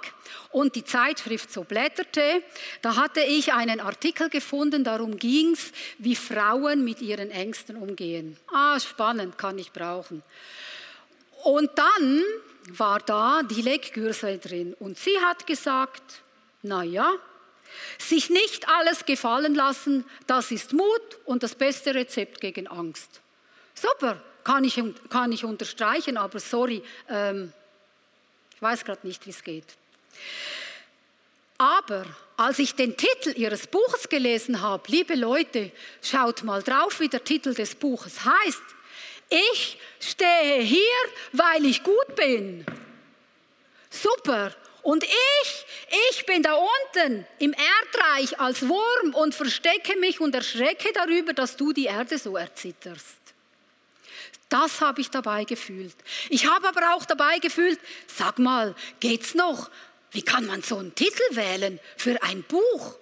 und 0.51 0.75
die 0.75 0.83
Zeitschrift 0.83 1.51
so 1.51 1.63
blätterte, 1.63 2.41
da 2.81 2.95
hatte 2.95 3.21
ich 3.21 3.53
einen 3.53 3.79
Artikel 3.79 4.29
gefunden, 4.29 4.83
darum 4.83 5.17
ging 5.17 5.53
es, 5.53 5.71
wie 5.99 6.15
Frauen 6.15 6.83
mit 6.83 7.01
ihren 7.01 7.29
Ängsten 7.29 7.75
umgehen. 7.75 8.35
Ah, 8.51 8.79
spannend, 8.79 9.37
kann 9.37 9.59
ich 9.59 9.71
brauchen. 9.71 10.23
Und 11.43 11.69
dann 11.75 12.23
war 12.69 12.99
da 12.99 13.43
die 13.43 13.79
Gürsel 13.93 14.39
drin 14.39 14.73
und 14.79 14.97
sie 14.97 15.19
hat 15.21 15.45
gesagt, 15.45 16.23
Naja, 16.63 17.13
sich 17.99 18.31
nicht 18.31 18.67
alles 18.67 19.05
gefallen 19.05 19.53
lassen, 19.53 20.03
das 20.25 20.49
ist 20.49 20.73
Mut 20.73 21.19
und 21.25 21.43
das 21.43 21.53
beste 21.53 21.93
Rezept 21.93 22.41
gegen 22.41 22.67
Angst. 22.67 23.21
Super, 23.75 24.19
kann 24.47 24.63
ich, 24.63 24.81
kann 25.09 25.33
ich 25.33 25.43
unterstreichen, 25.43 26.15
aber 26.15 26.39
sorry, 26.39 26.81
ähm, 27.09 27.51
ich 28.55 28.61
weiß 28.61 28.85
gerade 28.85 29.05
nicht, 29.05 29.25
wie 29.25 29.31
es 29.31 29.43
geht. 29.43 29.65
Aber 31.57 32.05
als 32.37 32.57
ich 32.59 32.73
den 32.73 32.95
Titel 32.95 33.33
Ihres 33.35 33.67
Buches 33.67 34.07
gelesen 34.07 34.61
habe, 34.61 34.83
liebe 34.87 35.15
Leute, 35.15 35.71
schaut 36.01 36.43
mal 36.43 36.63
drauf, 36.63 37.01
wie 37.01 37.09
der 37.09 37.25
Titel 37.25 37.53
des 37.53 37.75
Buches 37.75 38.23
heißt. 38.23 38.63
Ich 39.29 39.77
stehe 39.99 40.61
hier, 40.61 40.79
weil 41.33 41.65
ich 41.65 41.83
gut 41.83 42.15
bin. 42.15 42.65
Super. 43.89 44.55
Und 44.81 45.03
ich, 45.03 45.65
ich 46.11 46.25
bin 46.25 46.41
da 46.41 46.53
unten 46.53 47.27
im 47.39 47.53
Erdreich 47.53 48.39
als 48.39 48.65
Wurm 48.65 49.13
und 49.13 49.35
verstecke 49.35 49.99
mich 49.99 50.21
und 50.21 50.33
erschrecke 50.33 50.93
darüber, 50.93 51.33
dass 51.33 51.57
du 51.57 51.73
die 51.73 51.85
Erde 51.85 52.17
so 52.17 52.37
erzitterst. 52.37 53.26
Das 54.49 54.81
habe 54.81 55.01
ich 55.01 55.09
dabei 55.09 55.43
gefühlt. 55.43 55.95
Ich 56.29 56.49
habe 56.49 56.69
aber 56.69 56.93
auch 56.93 57.05
dabei 57.05 57.39
gefühlt, 57.39 57.79
sag 58.07 58.39
mal, 58.39 58.75
geht's 58.99 59.35
noch? 59.35 59.69
Wie 60.11 60.21
kann 60.21 60.45
man 60.45 60.61
so 60.61 60.77
einen 60.77 60.95
Titel 60.95 61.23
wählen 61.31 61.79
für 61.97 62.21
ein 62.23 62.43
Buch? 62.43 62.95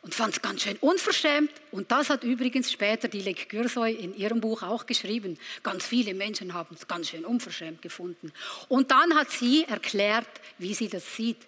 Und 0.00 0.14
fand 0.14 0.34
es 0.34 0.42
ganz 0.42 0.62
schön 0.62 0.76
unverschämt. 0.78 1.50
Und 1.70 1.90
das 1.90 2.10
hat 2.10 2.24
übrigens 2.24 2.70
später 2.70 3.08
die 3.08 3.22
Lek 3.22 3.48
Gürsoy 3.48 3.92
in 3.92 4.14
ihrem 4.14 4.40
Buch 4.40 4.62
auch 4.62 4.84
geschrieben. 4.84 5.38
Ganz 5.62 5.86
viele 5.86 6.12
Menschen 6.12 6.52
haben 6.52 6.76
es 6.78 6.86
ganz 6.86 7.08
schön 7.08 7.24
unverschämt 7.24 7.80
gefunden. 7.80 8.32
Und 8.68 8.90
dann 8.90 9.14
hat 9.14 9.30
sie 9.30 9.64
erklärt, 9.64 10.28
wie 10.58 10.74
sie 10.74 10.88
das 10.88 11.16
sieht. 11.16 11.38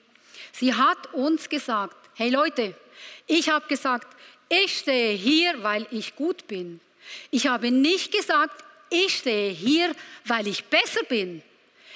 Sie 0.52 0.75
hat 0.75 1.12
uns 1.12 1.50
gesagt, 1.50 1.97
hey 2.14 2.30
Leute, 2.30 2.75
ich 3.26 3.50
habe 3.50 3.66
gesagt, 3.68 4.06
ich 4.49 4.78
stehe 4.78 5.14
hier, 5.14 5.62
weil 5.62 5.87
ich 5.90 6.16
gut 6.16 6.47
bin. 6.47 6.80
Ich 7.30 7.47
habe 7.49 7.71
nicht 7.71 8.11
gesagt, 8.12 8.64
ich 8.90 9.19
stehe 9.19 9.50
hier, 9.50 9.95
weil 10.25 10.47
ich 10.47 10.64
besser 10.64 11.02
bin. 11.05 11.43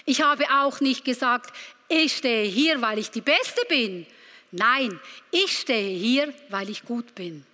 Ich 0.04 0.22
habe 0.22 0.44
auch 0.50 0.80
nicht 0.80 1.04
gesagt, 1.04 1.54
ich 1.88 2.16
stehe 2.16 2.48
hier, 2.48 2.80
weil 2.80 2.98
ich 2.98 3.10
die 3.10 3.20
Beste 3.20 3.62
bin. 3.68 4.06
Nein, 4.52 4.98
ich 5.30 5.58
stehe 5.58 5.96
hier, 5.96 6.32
weil 6.48 6.70
ich 6.70 6.84
gut 6.84 7.14
bin. 7.14 7.44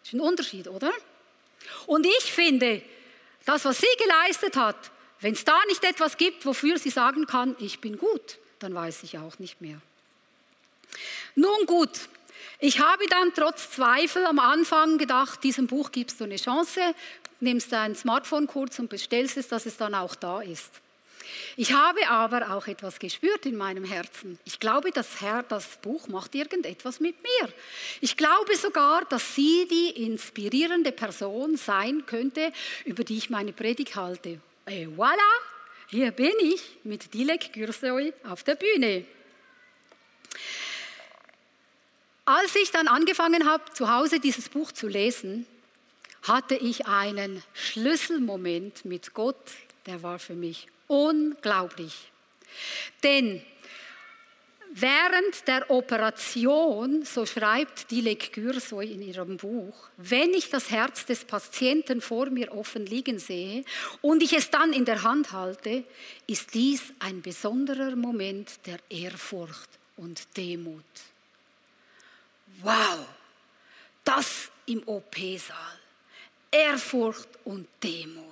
Das 0.00 0.08
ist 0.08 0.14
ein 0.14 0.20
Unterschied, 0.20 0.68
oder? 0.68 0.92
Und 1.86 2.06
ich 2.06 2.32
finde, 2.32 2.82
das, 3.44 3.64
was 3.64 3.78
sie 3.78 3.86
geleistet 3.98 4.56
hat, 4.56 4.90
wenn 5.20 5.32
es 5.32 5.44
da 5.44 5.58
nicht 5.68 5.82
etwas 5.84 6.16
gibt, 6.16 6.44
wofür 6.44 6.78
sie 6.78 6.90
sagen 6.90 7.26
kann, 7.26 7.56
ich 7.58 7.80
bin 7.80 7.98
gut, 7.98 8.38
dann 8.58 8.74
weiß 8.74 9.02
ich 9.04 9.18
auch 9.18 9.38
nicht 9.38 9.60
mehr. 9.60 9.80
Nun 11.34 11.66
gut, 11.66 11.90
ich 12.60 12.80
habe 12.80 13.06
dann 13.08 13.32
trotz 13.34 13.70
Zweifel 13.72 14.24
am 14.26 14.38
Anfang 14.38 14.98
gedacht, 14.98 15.42
diesem 15.42 15.66
Buch 15.66 15.92
gibst 15.92 16.20
du 16.20 16.24
eine 16.24 16.36
Chance, 16.36 16.80
nimmst 17.40 17.72
dein 17.72 17.94
Smartphone 17.94 18.46
kurz 18.46 18.78
und 18.78 18.88
bestellst 18.88 19.36
es, 19.36 19.48
dass 19.48 19.66
es 19.66 19.76
dann 19.76 19.94
auch 19.94 20.14
da 20.14 20.40
ist. 20.40 20.80
Ich 21.56 21.72
habe 21.72 22.06
aber 22.08 22.54
auch 22.54 22.66
etwas 22.66 22.98
gespürt 22.98 23.46
in 23.46 23.56
meinem 23.56 23.84
Herzen. 23.84 24.38
Ich 24.44 24.60
glaube, 24.60 24.90
das 24.90 25.20
Herr, 25.20 25.42
das 25.42 25.78
Buch 25.82 26.08
macht 26.08 26.34
irgendetwas 26.34 27.00
mit 27.00 27.16
mir. 27.22 27.48
Ich 28.00 28.16
glaube 28.16 28.56
sogar, 28.56 29.04
dass 29.06 29.34
sie 29.34 29.66
die 29.70 30.04
inspirierende 30.04 30.92
Person 30.92 31.56
sein 31.56 32.04
könnte, 32.06 32.52
über 32.84 33.04
die 33.04 33.16
ich 33.16 33.30
meine 33.30 33.52
Predigt 33.52 33.96
halte. 33.96 34.40
Et 34.66 34.88
voilà, 34.96 35.30
hier 35.88 36.10
bin 36.10 36.32
ich 36.40 36.62
mit 36.84 37.12
Dilek 37.14 37.52
Gürsoi 37.52 38.12
auf 38.28 38.42
der 38.42 38.54
Bühne. 38.54 39.04
Als 42.24 42.54
ich 42.56 42.70
dann 42.70 42.88
angefangen 42.88 43.46
habe, 43.46 43.62
zu 43.74 43.92
Hause 43.92 44.18
dieses 44.18 44.48
Buch 44.48 44.72
zu 44.72 44.88
lesen, 44.88 45.46
hatte 46.24 46.56
ich 46.56 46.86
einen 46.86 47.42
Schlüsselmoment 47.52 48.84
mit 48.84 49.14
Gott, 49.14 49.52
der 49.86 50.02
war 50.02 50.18
für 50.18 50.34
mich 50.34 50.66
unglaublich. 50.86 52.10
Denn 53.02 53.42
während 54.72 55.46
der 55.46 55.70
Operation, 55.70 57.04
so 57.04 57.26
schreibt 57.26 57.90
Dilek 57.90 58.32
Gürsoy 58.32 58.92
in 58.92 59.02
ihrem 59.02 59.36
Buch, 59.36 59.74
wenn 59.98 60.32
ich 60.32 60.48
das 60.48 60.70
Herz 60.70 61.04
des 61.04 61.24
Patienten 61.24 62.00
vor 62.00 62.30
mir 62.30 62.52
offen 62.52 62.86
liegen 62.86 63.18
sehe 63.18 63.64
und 64.00 64.22
ich 64.22 64.32
es 64.32 64.50
dann 64.50 64.72
in 64.72 64.86
der 64.86 65.02
Hand 65.02 65.32
halte, 65.32 65.84
ist 66.26 66.54
dies 66.54 66.82
ein 67.00 67.20
besonderer 67.20 67.96
Moment 67.96 68.66
der 68.66 68.78
Ehrfurcht 68.88 69.68
und 69.96 70.36
Demut. 70.36 70.84
Wow, 72.62 73.06
das 74.04 74.50
im 74.66 74.82
OP-Saal. 74.86 75.83
Ehrfurcht 76.54 77.28
und 77.44 77.66
Demut. 77.82 78.24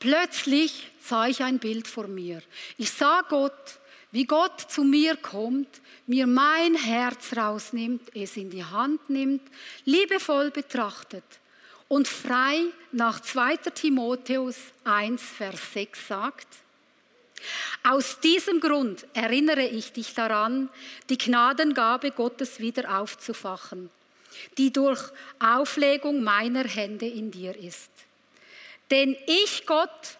Plötzlich 0.00 0.90
sah 1.00 1.28
ich 1.28 1.42
ein 1.42 1.58
Bild 1.58 1.86
vor 1.86 2.08
mir. 2.08 2.42
Ich 2.76 2.90
sah 2.90 3.22
Gott, 3.28 3.78
wie 4.10 4.24
Gott 4.24 4.60
zu 4.60 4.82
mir 4.82 5.16
kommt, 5.16 5.68
mir 6.06 6.26
mein 6.26 6.74
Herz 6.74 7.36
rausnimmt, 7.36 8.14
es 8.16 8.36
in 8.36 8.50
die 8.50 8.64
Hand 8.64 9.08
nimmt, 9.08 9.42
liebevoll 9.84 10.50
betrachtet 10.50 11.24
und 11.88 12.08
frei 12.08 12.64
nach 12.92 13.20
2. 13.20 13.56
Timotheus 13.74 14.56
1, 14.84 15.22
Vers 15.22 15.72
6 15.74 16.08
sagt, 16.08 16.46
aus 17.84 18.18
diesem 18.20 18.60
Grund 18.60 19.06
erinnere 19.14 19.62
ich 19.62 19.92
dich 19.92 20.14
daran, 20.14 20.68
die 21.08 21.18
Gnadengabe 21.18 22.10
Gottes 22.10 22.58
wieder 22.58 22.98
aufzufachen, 22.98 23.90
die 24.56 24.72
durch 24.72 25.02
Auflegung 25.38 26.22
meiner 26.22 26.64
Hände 26.64 27.06
in 27.06 27.30
dir 27.30 27.56
ist. 27.56 27.90
Denn 28.90 29.16
ich, 29.26 29.66
Gott, 29.66 30.18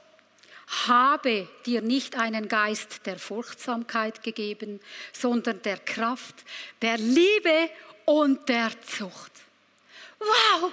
habe 0.87 1.49
dir 1.65 1.81
nicht 1.81 2.19
einen 2.19 2.49
Geist 2.49 3.07
der 3.07 3.19
Furchtsamkeit 3.19 4.23
gegeben, 4.23 4.81
sondern 5.13 5.63
der 5.63 5.79
Kraft, 5.79 6.35
der 6.83 6.99
Liebe 6.99 7.71
und 8.05 8.49
der 8.49 8.71
Zucht. 8.83 9.33
Wow, 10.19 10.73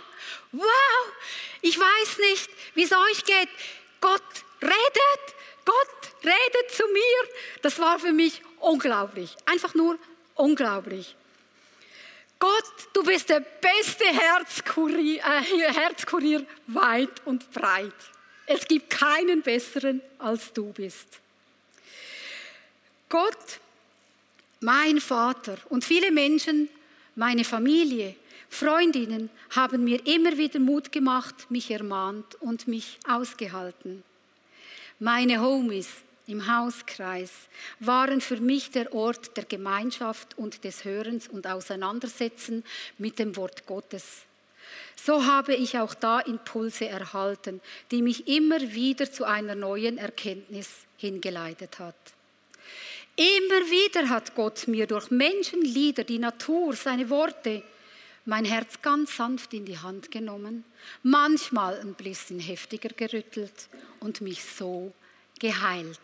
wow, 0.51 1.13
ich 1.61 1.79
weiß 1.79 2.17
nicht, 2.31 2.49
wie 2.73 2.83
es 2.83 2.91
euch 2.91 3.23
geht. 3.25 3.49
Gott 4.01 4.21
redet, 4.61 5.35
Gott 5.63 6.13
redet 6.23 6.71
zu 6.71 6.83
mir. 6.87 7.29
Das 7.61 7.79
war 7.79 7.99
für 7.99 8.11
mich 8.11 8.41
unglaublich, 8.59 9.35
einfach 9.45 9.75
nur 9.75 9.97
unglaublich. 10.33 11.15
Gott, 12.39 12.89
du 12.93 13.03
bist 13.03 13.29
der 13.29 13.39
beste 13.39 14.05
Herzkurier, 14.05 15.21
äh, 15.23 15.73
Herzkurier 15.73 16.45
weit 16.67 17.25
und 17.25 17.51
breit. 17.51 17.93
Es 18.45 18.67
gibt 18.67 18.89
keinen 18.89 19.41
besseren 19.41 20.01
als 20.19 20.53
du 20.53 20.71
bist. 20.71 21.19
Gott, 23.09 23.59
mein 24.59 24.99
Vater 24.99 25.57
und 25.69 25.85
viele 25.85 26.11
Menschen, 26.11 26.69
meine 27.15 27.43
Familie, 27.43 28.15
Freundinnen 28.49 29.29
haben 29.49 29.83
mir 29.83 30.05
immer 30.05 30.37
wieder 30.37 30.59
Mut 30.59 30.91
gemacht, 30.91 31.49
mich 31.49 31.71
ermahnt 31.71 32.35
und 32.41 32.67
mich 32.67 32.97
ausgehalten. 33.07 34.03
Meine 34.99 35.41
Homies, 35.41 35.89
im 36.27 36.47
Hauskreis 36.47 37.31
waren 37.79 38.21
für 38.21 38.37
mich 38.37 38.71
der 38.71 38.93
Ort 38.93 39.37
der 39.37 39.45
Gemeinschaft 39.45 40.37
und 40.37 40.63
des 40.63 40.83
Hörens 40.83 41.27
und 41.27 41.47
Auseinandersetzen 41.47 42.63
mit 42.97 43.19
dem 43.19 43.35
Wort 43.35 43.65
Gottes. 43.65 44.23
So 44.95 45.25
habe 45.25 45.53
ich 45.53 45.77
auch 45.77 45.93
da 45.93 46.19
Impulse 46.21 46.87
erhalten, 46.87 47.61
die 47.91 48.01
mich 48.01 48.27
immer 48.27 48.59
wieder 48.59 49.11
zu 49.11 49.25
einer 49.25 49.55
neuen 49.55 49.97
Erkenntnis 49.97 50.69
hingeleitet 50.97 51.79
hat. 51.79 51.95
Immer 53.15 53.69
wieder 53.69 54.09
hat 54.09 54.35
Gott 54.35 54.67
mir 54.67 54.87
durch 54.87 55.11
Menschenlieder, 55.11 56.03
die 56.03 56.19
Natur, 56.19 56.73
seine 56.73 57.09
Worte, 57.09 57.61
mein 58.25 58.43
Herz 58.43 58.81
ganz 58.81 59.15
sanft 59.15 59.53
in 59.53 59.65
die 59.65 59.77
Hand 59.77 60.09
genommen, 60.09 60.65
manchmal 61.03 61.79
ein 61.79 61.93
bisschen 61.93 62.39
heftiger 62.39 62.89
gerüttelt 62.89 63.69
und 63.99 64.21
mich 64.21 64.43
so 64.43 64.91
geheilt. 65.39 65.99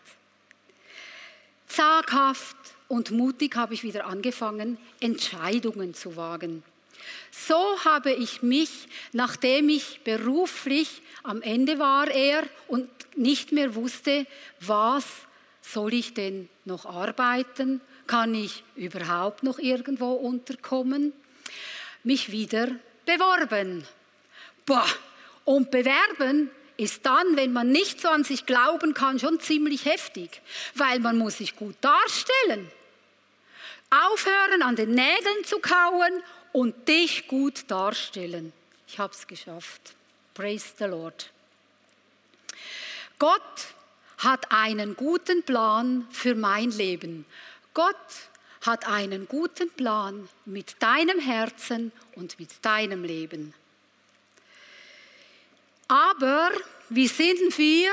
Zaghaft 1.66 2.56
und 2.88 3.10
mutig 3.10 3.56
habe 3.56 3.74
ich 3.74 3.82
wieder 3.82 4.06
angefangen, 4.06 4.76
Entscheidungen 5.00 5.94
zu 5.94 6.16
wagen. 6.16 6.62
So 7.30 7.82
habe 7.84 8.12
ich 8.12 8.42
mich, 8.42 8.88
nachdem 9.12 9.68
ich 9.68 10.00
beruflich 10.04 11.02
am 11.22 11.40
Ende 11.42 11.78
war 11.78 12.10
er 12.10 12.44
und 12.68 12.88
nicht 13.16 13.52
mehr 13.52 13.74
wusste, 13.74 14.26
was 14.60 15.04
soll 15.62 15.94
ich 15.94 16.14
denn 16.14 16.48
noch 16.64 16.84
arbeiten, 16.84 17.80
kann 18.06 18.34
ich 18.34 18.64
überhaupt 18.76 19.42
noch 19.42 19.58
irgendwo 19.58 20.12
unterkommen, 20.12 21.12
mich 22.04 22.30
wieder 22.30 22.68
beworben. 23.06 23.86
Boah, 24.66 24.86
und 25.44 25.70
bewerben 25.70 26.50
ist 26.82 27.06
dann, 27.06 27.36
wenn 27.36 27.52
man 27.52 27.70
nicht 27.70 28.00
so 28.00 28.08
an 28.08 28.24
sich 28.24 28.46
glauben 28.46 28.94
kann, 28.94 29.18
schon 29.18 29.40
ziemlich 29.40 29.84
heftig, 29.84 30.42
weil 30.74 30.98
man 31.00 31.18
muss 31.18 31.38
sich 31.38 31.56
gut 31.56 31.76
darstellen. 31.80 32.70
aufhören, 33.90 34.62
an 34.62 34.74
den 34.74 34.90
Nägeln 34.92 35.44
zu 35.44 35.58
kauen 35.58 36.22
und 36.52 36.88
dich 36.88 37.28
gut 37.28 37.70
darstellen. 37.70 38.52
Ich 38.88 38.98
habe 38.98 39.12
es 39.12 39.26
geschafft. 39.26 39.94
Praise 40.34 40.74
the 40.78 40.84
Lord. 40.84 41.30
Gott 43.18 43.74
hat 44.18 44.50
einen 44.50 44.96
guten 44.96 45.42
Plan 45.42 46.06
für 46.10 46.34
mein 46.34 46.70
Leben. 46.70 47.26
Gott 47.74 47.94
hat 48.62 48.86
einen 48.86 49.28
guten 49.28 49.70
Plan 49.70 50.28
mit 50.44 50.82
deinem 50.82 51.18
Herzen 51.18 51.92
und 52.14 52.38
mit 52.38 52.50
deinem 52.62 53.04
Leben. 53.04 53.54
Aber 55.88 56.50
wie 56.88 57.08
sind 57.08 57.56
wir? 57.58 57.90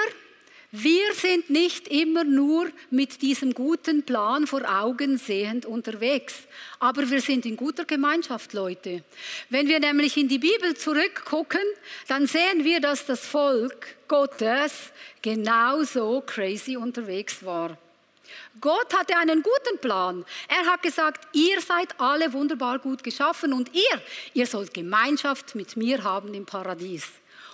Wir 0.71 1.15
sind 1.15 1.49
nicht 1.49 1.87
immer 1.87 2.23
nur 2.23 2.69
mit 2.91 3.23
diesem 3.23 3.55
guten 3.55 4.03
Plan 4.03 4.45
vor 4.45 4.61
Augen 4.69 5.17
sehend 5.17 5.65
unterwegs, 5.65 6.35
aber 6.77 7.09
wir 7.09 7.21
sind 7.21 7.47
in 7.47 7.57
guter 7.57 7.85
Gemeinschaft, 7.85 8.53
Leute. 8.53 9.03
Wenn 9.49 9.67
wir 9.67 9.79
nämlich 9.79 10.15
in 10.15 10.27
die 10.27 10.37
Bibel 10.37 10.77
zurückgucken, 10.77 11.63
dann 12.07 12.27
sehen 12.27 12.63
wir, 12.63 12.79
dass 12.81 13.07
das 13.07 13.25
Volk 13.25 13.95
Gottes 14.07 14.91
genauso 15.23 16.21
crazy 16.21 16.77
unterwegs 16.77 17.43
war. 17.43 17.75
Gott 18.61 18.93
hatte 18.95 19.17
einen 19.17 19.41
guten 19.41 19.79
Plan. 19.79 20.23
Er 20.47 20.71
hat 20.71 20.83
gesagt, 20.83 21.27
ihr 21.33 21.59
seid 21.61 21.99
alle 21.99 22.31
wunderbar 22.31 22.77
gut 22.77 23.03
geschaffen 23.03 23.53
und 23.53 23.73
ihr, 23.73 24.01
ihr 24.35 24.45
sollt 24.45 24.73
Gemeinschaft 24.73 25.55
mit 25.55 25.77
mir 25.77 26.03
haben 26.03 26.31
im 26.35 26.45
Paradies. 26.45 27.07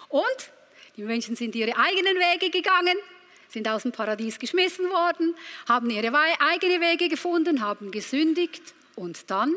Und 0.10 0.52
die 0.98 1.04
Menschen 1.04 1.36
sind 1.36 1.56
ihre 1.56 1.78
eigenen 1.78 2.16
Wege 2.16 2.50
gegangen, 2.50 2.98
sind 3.50 3.68
aus 3.68 3.84
dem 3.84 3.92
Paradies 3.92 4.40
geschmissen 4.40 4.90
worden, 4.90 5.36
haben 5.68 5.90
ihre 5.90 6.12
eigenen 6.40 6.82
Wege 6.82 7.10
gefunden, 7.10 7.62
haben 7.62 7.92
gesündigt 7.92 8.74
und 8.96 9.30
dann 9.30 9.56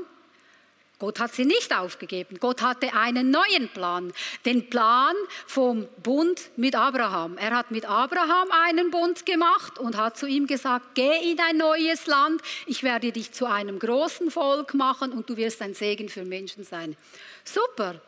Gott 0.98 1.20
hat 1.20 1.32
sie 1.32 1.44
nicht 1.44 1.72
aufgegeben. 1.76 2.38
Gott 2.40 2.60
hatte 2.60 2.92
einen 2.92 3.30
neuen 3.30 3.68
Plan, 3.68 4.12
den 4.44 4.68
Plan 4.68 5.14
vom 5.46 5.86
Bund 6.02 6.50
mit 6.56 6.74
Abraham. 6.74 7.38
Er 7.38 7.54
hat 7.54 7.70
mit 7.70 7.84
Abraham 7.84 8.48
einen 8.50 8.90
Bund 8.90 9.24
gemacht 9.24 9.78
und 9.78 9.96
hat 9.96 10.16
zu 10.16 10.26
ihm 10.26 10.48
gesagt, 10.48 10.96
geh 10.96 11.30
in 11.30 11.38
ein 11.38 11.56
neues 11.56 12.06
Land, 12.06 12.42
ich 12.66 12.82
werde 12.82 13.12
dich 13.12 13.30
zu 13.30 13.46
einem 13.46 13.78
großen 13.78 14.32
Volk 14.32 14.74
machen 14.74 15.12
und 15.12 15.30
du 15.30 15.36
wirst 15.36 15.62
ein 15.62 15.74
Segen 15.74 16.08
für 16.08 16.24
Menschen 16.24 16.64
sein. 16.64 16.96
Super. 17.44 18.00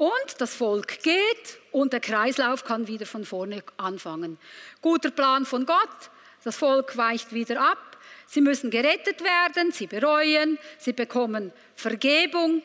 Und 0.00 0.40
das 0.40 0.54
Volk 0.54 1.02
geht 1.02 1.58
und 1.72 1.92
der 1.92 2.00
Kreislauf 2.00 2.64
kann 2.64 2.86
wieder 2.86 3.04
von 3.04 3.26
vorne 3.26 3.62
anfangen. 3.76 4.38
Guter 4.80 5.10
Plan 5.10 5.44
von 5.44 5.66
Gott, 5.66 6.10
das 6.42 6.56
Volk 6.56 6.96
weicht 6.96 7.34
wieder 7.34 7.60
ab, 7.60 7.98
sie 8.26 8.40
müssen 8.40 8.70
gerettet 8.70 9.22
werden, 9.22 9.72
sie 9.72 9.86
bereuen, 9.86 10.58
sie 10.78 10.94
bekommen 10.94 11.52
Vergebung. 11.76 12.62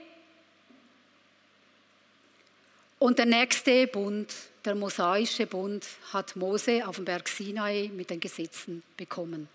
Und 3.00 3.20
der 3.20 3.26
nächste 3.26 3.86
Bund, 3.88 4.34
der 4.64 4.76
mosaische 4.76 5.46
Bund, 5.46 5.86
hat 6.14 6.38
Mose 6.38 6.88
auf 6.88 6.96
dem 6.96 7.04
Berg 7.04 7.28
Sinai 7.28 7.92
mit 7.94 8.12
den 8.12 8.22
Gesetzen 8.22 8.82
bekommen. 8.96 9.50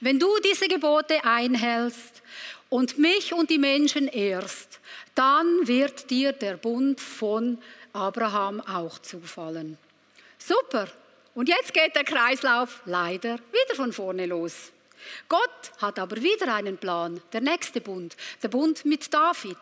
Wenn 0.00 0.18
du 0.18 0.28
diese 0.44 0.68
Gebote 0.68 1.24
einhältst 1.24 2.22
und 2.68 2.98
mich 2.98 3.32
und 3.32 3.50
die 3.50 3.58
Menschen 3.58 4.08
ehrst, 4.08 4.80
dann 5.14 5.66
wird 5.66 6.10
dir 6.10 6.32
der 6.32 6.56
Bund 6.56 7.00
von 7.00 7.58
Abraham 7.92 8.60
auch 8.60 8.98
zufallen. 8.98 9.78
Super. 10.38 10.88
Und 11.34 11.48
jetzt 11.48 11.72
geht 11.72 11.94
der 11.94 12.04
Kreislauf 12.04 12.82
leider 12.84 13.38
wieder 13.52 13.74
von 13.74 13.92
vorne 13.92 14.26
los. 14.26 14.72
Gott 15.28 15.72
hat 15.78 15.98
aber 15.98 16.22
wieder 16.22 16.54
einen 16.54 16.78
Plan, 16.78 17.20
der 17.32 17.40
nächste 17.40 17.80
Bund, 17.80 18.16
der 18.42 18.48
Bund 18.48 18.84
mit 18.84 19.12
David. 19.12 19.58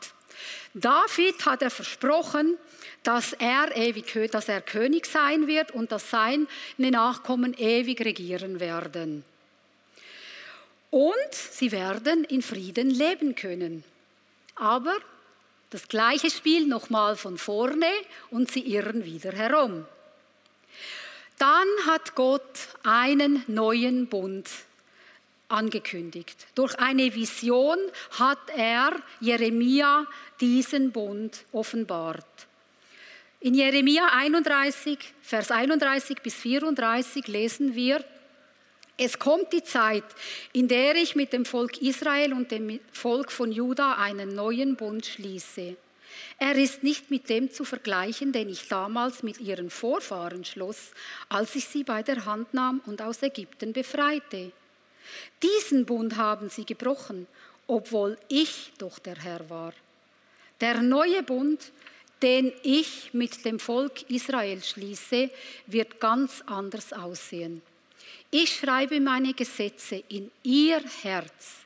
David 0.74 1.44
hat 1.46 1.62
er 1.62 1.70
versprochen, 1.70 2.56
dass 3.02 3.32
er 3.34 3.76
ewig, 3.76 4.30
dass 4.30 4.48
er 4.48 4.60
König 4.60 5.06
sein 5.06 5.46
wird 5.46 5.70
und 5.72 5.92
dass 5.92 6.10
seine 6.10 6.46
Nachkommen 6.78 7.54
ewig 7.54 8.00
regieren 8.00 8.60
werden. 8.60 9.24
Und 10.90 11.32
sie 11.32 11.72
werden 11.72 12.24
in 12.24 12.42
Frieden 12.42 12.90
leben 12.90 13.34
können. 13.34 13.84
Aber 14.56 14.96
das 15.70 15.86
gleiche 15.86 16.30
Spiel 16.30 16.66
nochmal 16.66 17.16
von 17.16 17.38
vorne 17.38 17.90
und 18.30 18.50
sie 18.50 18.60
irren 18.60 19.04
wieder 19.04 19.32
herum. 19.32 19.86
Dann 21.38 21.68
hat 21.86 22.14
Gott 22.16 22.68
einen 22.82 23.44
neuen 23.46 24.08
Bund 24.08 24.50
angekündigt. 25.48 26.46
Durch 26.54 26.78
eine 26.78 27.14
Vision 27.14 27.78
hat 28.18 28.38
er 28.56 28.92
Jeremia 29.20 30.06
diesen 30.40 30.92
Bund 30.92 31.44
offenbart. 31.52 32.26
In 33.40 33.54
Jeremia 33.54 34.10
31, 34.12 34.98
Vers 35.22 35.50
31 35.50 36.20
bis 36.20 36.34
34 36.34 37.26
lesen 37.26 37.74
wir, 37.74 38.04
es 39.02 39.18
kommt 39.18 39.54
die 39.54 39.64
Zeit, 39.64 40.04
in 40.52 40.68
der 40.68 40.94
ich 40.94 41.16
mit 41.16 41.32
dem 41.32 41.46
Volk 41.46 41.80
Israel 41.80 42.34
und 42.34 42.50
dem 42.50 42.80
Volk 42.92 43.32
von 43.32 43.50
Juda 43.50 43.94
einen 43.94 44.34
neuen 44.34 44.76
Bund 44.76 45.06
schließe. 45.06 45.74
Er 46.38 46.54
ist 46.56 46.82
nicht 46.82 47.10
mit 47.10 47.30
dem 47.30 47.50
zu 47.50 47.64
vergleichen, 47.64 48.30
den 48.32 48.50
ich 48.50 48.68
damals 48.68 49.22
mit 49.22 49.40
ihren 49.40 49.70
Vorfahren 49.70 50.44
schloss, 50.44 50.90
als 51.30 51.54
ich 51.54 51.64
sie 51.66 51.82
bei 51.82 52.02
der 52.02 52.26
Hand 52.26 52.52
nahm 52.52 52.82
und 52.84 53.00
aus 53.00 53.22
Ägypten 53.22 53.72
befreite. 53.72 54.52
Diesen 55.42 55.86
Bund 55.86 56.16
haben 56.16 56.50
sie 56.50 56.66
gebrochen, 56.66 57.26
obwohl 57.66 58.18
ich 58.28 58.70
doch 58.76 58.98
der 58.98 59.16
Herr 59.16 59.48
war. 59.48 59.72
Der 60.60 60.82
neue 60.82 61.22
Bund, 61.22 61.72
den 62.20 62.52
ich 62.62 63.14
mit 63.14 63.46
dem 63.46 63.60
Volk 63.60 64.10
Israel 64.10 64.62
schließe, 64.62 65.30
wird 65.66 66.00
ganz 66.00 66.42
anders 66.44 66.92
aussehen. 66.92 67.62
Ich 68.30 68.56
schreibe 68.56 69.00
meine 69.00 69.34
Gesetze 69.34 70.04
in 70.08 70.30
ihr 70.42 70.82
Herz. 71.02 71.64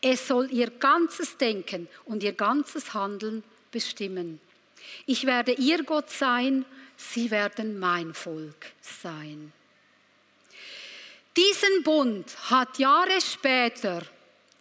Es 0.00 0.28
soll 0.28 0.52
ihr 0.52 0.70
ganzes 0.70 1.36
Denken 1.36 1.88
und 2.04 2.22
ihr 2.22 2.32
ganzes 2.32 2.92
Handeln 2.92 3.42
bestimmen. 3.70 4.40
Ich 5.06 5.24
werde 5.26 5.52
ihr 5.52 5.84
Gott 5.84 6.10
sein, 6.10 6.64
sie 6.96 7.30
werden 7.30 7.78
mein 7.78 8.12
Volk 8.12 8.72
sein. 8.80 9.52
Diesen 11.36 11.82
Bund 11.82 12.26
hat 12.50 12.78
Jahre 12.78 13.20
später 13.20 14.02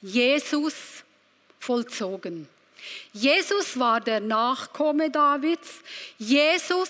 Jesus 0.02 1.04
vollzogen. 1.60 2.48
Jesus 3.14 3.78
war 3.78 4.00
der 4.00 4.22
Nachkomme 4.22 5.12
Davids. 5.12 5.82
Jesus 6.18 6.90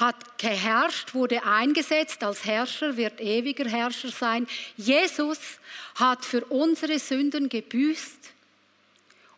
hat 0.00 0.38
geherrscht, 0.38 1.14
wurde 1.14 1.44
eingesetzt 1.44 2.24
als 2.24 2.44
Herrscher, 2.44 2.96
wird 2.96 3.20
ewiger 3.20 3.68
Herrscher 3.68 4.08
sein. 4.08 4.46
Jesus 4.76 5.38
hat 5.94 6.24
für 6.24 6.44
unsere 6.46 6.98
Sünden 6.98 7.48
gebüßt 7.48 8.30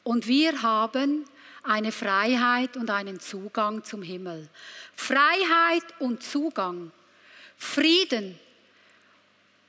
und 0.04 0.26
wir 0.26 0.62
haben 0.62 1.24
eine 1.64 1.92
Freiheit 1.92 2.76
und 2.76 2.90
einen 2.90 3.20
Zugang 3.20 3.84
zum 3.84 4.02
Himmel. 4.02 4.48
Freiheit 4.96 5.84
und 5.98 6.22
Zugang, 6.22 6.90
Frieden 7.56 8.38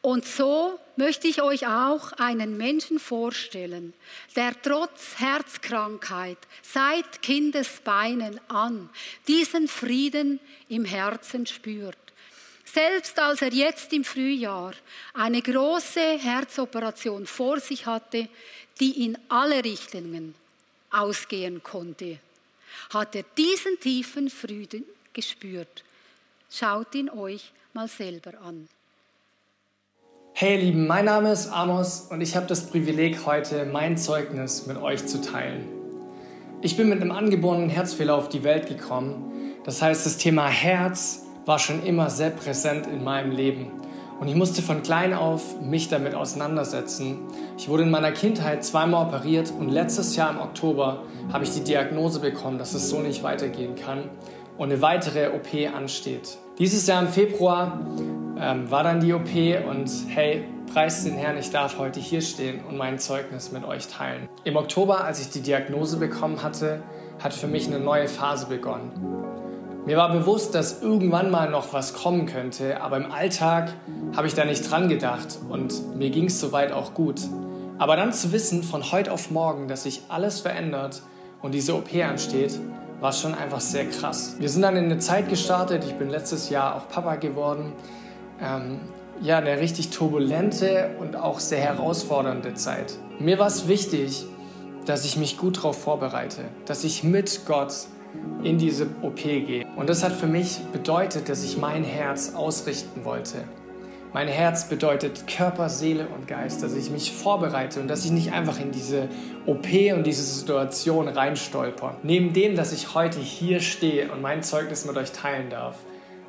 und 0.03 0.25
so 0.25 0.77
möchte 0.97 1.29
ich 1.29 1.41
euch 1.41 1.65
auch 1.65 2.11
einen 2.13 2.57
Menschen 2.57 2.99
vorstellen, 2.99 3.93
der 4.35 4.53
trotz 4.61 5.17
Herzkrankheit 5.17 6.37
seit 6.61 7.21
Kindesbeinen 7.21 8.39
an 8.49 8.89
diesen 9.29 9.69
Frieden 9.69 10.41
im 10.67 10.83
Herzen 10.83 11.45
spürt. 11.45 11.97
Selbst 12.65 13.17
als 13.17 13.41
er 13.41 13.53
jetzt 13.53 13.93
im 13.93 14.03
Frühjahr 14.03 14.73
eine 15.13 15.41
große 15.41 16.19
Herzoperation 16.19 17.25
vor 17.25 17.61
sich 17.61 17.85
hatte, 17.85 18.27
die 18.81 19.05
in 19.05 19.17
alle 19.29 19.63
Richtungen 19.63 20.35
ausgehen 20.91 21.63
konnte, 21.63 22.19
hat 22.93 23.15
er 23.15 23.23
diesen 23.37 23.79
tiefen 23.79 24.29
Frieden 24.29 24.83
gespürt. 25.13 25.85
Schaut 26.51 26.93
ihn 26.93 27.09
euch 27.09 27.53
mal 27.71 27.87
selber 27.87 28.37
an. 28.41 28.67
Hey 30.35 30.55
ihr 30.55 30.61
Lieben, 30.61 30.87
mein 30.87 31.05
Name 31.05 31.31
ist 31.31 31.49
Amos 31.53 32.07
und 32.09 32.19
ich 32.21 32.35
habe 32.35 32.47
das 32.47 32.65
Privileg, 32.65 33.27
heute 33.27 33.65
mein 33.65 33.97
Zeugnis 33.97 34.65
mit 34.65 34.81
euch 34.81 35.05
zu 35.05 35.21
teilen. 35.21 35.67
Ich 36.63 36.75
bin 36.75 36.89
mit 36.89 36.99
einem 37.01 37.11
angeborenen 37.11 37.69
Herzfehler 37.69 38.15
auf 38.15 38.29
die 38.29 38.43
Welt 38.43 38.65
gekommen. 38.65 39.31
Das 39.63 39.83
heißt, 39.83 40.07
das 40.07 40.17
Thema 40.17 40.47
Herz 40.47 41.27
war 41.45 41.59
schon 41.59 41.83
immer 41.83 42.09
sehr 42.09 42.31
präsent 42.31 42.87
in 42.87 43.03
meinem 43.03 43.29
Leben. 43.29 43.67
Und 44.19 44.27
ich 44.27 44.33
musste 44.33 44.63
von 44.63 44.81
klein 44.81 45.13
auf 45.13 45.61
mich 45.61 45.89
damit 45.89 46.15
auseinandersetzen. 46.15 47.19
Ich 47.55 47.69
wurde 47.69 47.83
in 47.83 47.91
meiner 47.91 48.11
Kindheit 48.11 48.65
zweimal 48.65 49.05
operiert 49.05 49.53
und 49.55 49.69
letztes 49.69 50.15
Jahr 50.15 50.31
im 50.31 50.39
Oktober 50.39 51.03
habe 51.31 51.43
ich 51.43 51.51
die 51.51 51.63
Diagnose 51.63 52.19
bekommen, 52.19 52.57
dass 52.57 52.73
es 52.73 52.89
so 52.89 53.01
nicht 53.01 53.21
weitergehen 53.21 53.75
kann 53.75 54.09
und 54.57 54.71
eine 54.71 54.81
weitere 54.81 55.27
OP 55.27 55.75
ansteht. 55.75 56.39
Dieses 56.57 56.87
Jahr 56.87 57.03
im 57.03 57.07
Februar 57.07 57.79
ähm, 58.43 58.69
war 58.69 58.84
dann 58.84 58.99
die 58.99 59.13
OP 59.13 59.29
und 59.69 59.89
hey, 60.10 60.43
Preis 60.73 61.03
den 61.03 61.13
Herrn, 61.13 61.38
ich 61.38 61.51
darf 61.51 61.77
heute 61.77 61.99
hier 61.99 62.21
stehen 62.21 62.62
und 62.67 62.77
mein 62.77 62.99
Zeugnis 62.99 63.51
mit 63.51 63.63
euch 63.63 63.88
teilen. 63.88 64.27
Im 64.43 64.56
Oktober, 64.56 65.03
als 65.03 65.21
ich 65.21 65.29
die 65.29 65.41
Diagnose 65.41 65.97
bekommen 65.97 66.43
hatte, 66.43 66.82
hat 67.23 67.34
für 67.34 67.47
mich 67.47 67.67
eine 67.67 67.79
neue 67.79 68.08
Phase 68.08 68.47
begonnen. 68.47 68.91
Mir 69.86 69.97
war 69.97 70.12
bewusst, 70.12 70.56
dass 70.56 70.82
irgendwann 70.82 71.29
mal 71.29 71.49
noch 71.49 71.73
was 71.73 71.93
kommen 71.93 72.25
könnte, 72.25 72.82
aber 72.82 72.97
im 72.97 73.12
Alltag 73.12 73.73
habe 74.15 74.27
ich 74.27 74.34
da 74.34 74.45
nicht 74.45 74.69
dran 74.69 74.89
gedacht 74.89 75.39
und 75.49 75.95
mir 75.95 76.10
ging 76.10 76.25
es 76.25 76.39
soweit 76.39 76.71
auch 76.71 76.93
gut. 76.93 77.21
Aber 77.77 77.95
dann 77.95 78.13
zu 78.13 78.32
wissen, 78.32 78.63
von 78.63 78.91
heute 78.91 79.12
auf 79.12 79.29
morgen, 79.29 79.67
dass 79.67 79.84
sich 79.84 80.03
alles 80.10 80.39
verändert 80.39 81.01
und 81.41 81.53
diese 81.53 81.75
OP 81.75 81.93
ansteht, 81.95 82.60
war 82.99 83.12
schon 83.12 83.36
einfach 83.36 83.60
sehr 83.60 83.86
krass. 83.89 84.38
Wir 84.39 84.49
sind 84.49 84.62
dann 84.62 84.77
in 84.77 84.86
eine 84.86 84.99
Zeit 84.99 85.29
gestartet, 85.29 85.84
ich 85.86 85.95
bin 85.95 86.10
letztes 86.10 86.49
Jahr 86.49 86.75
auch 86.75 86.88
Papa 86.88 87.15
geworden. 87.15 87.73
Ähm, 88.41 88.79
ja, 89.21 89.37
eine 89.37 89.59
richtig 89.59 89.89
turbulente 89.89 90.95
und 90.99 91.15
auch 91.15 91.39
sehr 91.39 91.59
herausfordernde 91.59 92.55
Zeit. 92.55 92.97
Mir 93.19 93.39
war 93.39 93.47
es 93.47 93.67
wichtig, 93.67 94.25
dass 94.85 95.05
ich 95.05 95.17
mich 95.17 95.37
gut 95.37 95.57
darauf 95.57 95.81
vorbereite, 95.81 96.43
dass 96.65 96.83
ich 96.83 97.03
mit 97.03 97.41
Gott 97.45 97.73
in 98.43 98.57
diese 98.57 98.87
OP 99.01 99.23
gehe. 99.23 99.65
Und 99.75 99.89
das 99.89 100.03
hat 100.03 100.11
für 100.11 100.27
mich 100.27 100.59
bedeutet, 100.71 101.29
dass 101.29 101.43
ich 101.43 101.57
mein 101.57 101.83
Herz 101.83 102.33
ausrichten 102.35 103.05
wollte. 103.05 103.43
Mein 104.13 104.27
Herz 104.27 104.69
bedeutet 104.69 105.25
Körper, 105.25 105.69
Seele 105.69 106.07
und 106.07 106.27
Geist, 106.27 106.61
dass 106.61 106.75
ich 106.75 106.91
mich 106.91 107.11
vorbereite 107.11 107.79
und 107.79 107.87
dass 107.87 108.05
ich 108.05 108.11
nicht 108.11 108.31
einfach 108.31 108.59
in 108.59 108.71
diese 108.71 109.07
OP 109.47 109.65
und 109.95 110.05
diese 110.05 110.21
Situation 110.21 111.07
reinstolper. 111.07 111.95
Neben 112.03 112.31
dem, 112.31 112.55
dass 112.55 112.73
ich 112.73 112.93
heute 112.93 113.19
hier 113.19 113.59
stehe 113.59 114.11
und 114.11 114.21
mein 114.21 114.43
Zeugnis 114.43 114.85
mit 114.85 114.97
euch 114.97 115.13
teilen 115.13 115.49
darf, 115.49 115.77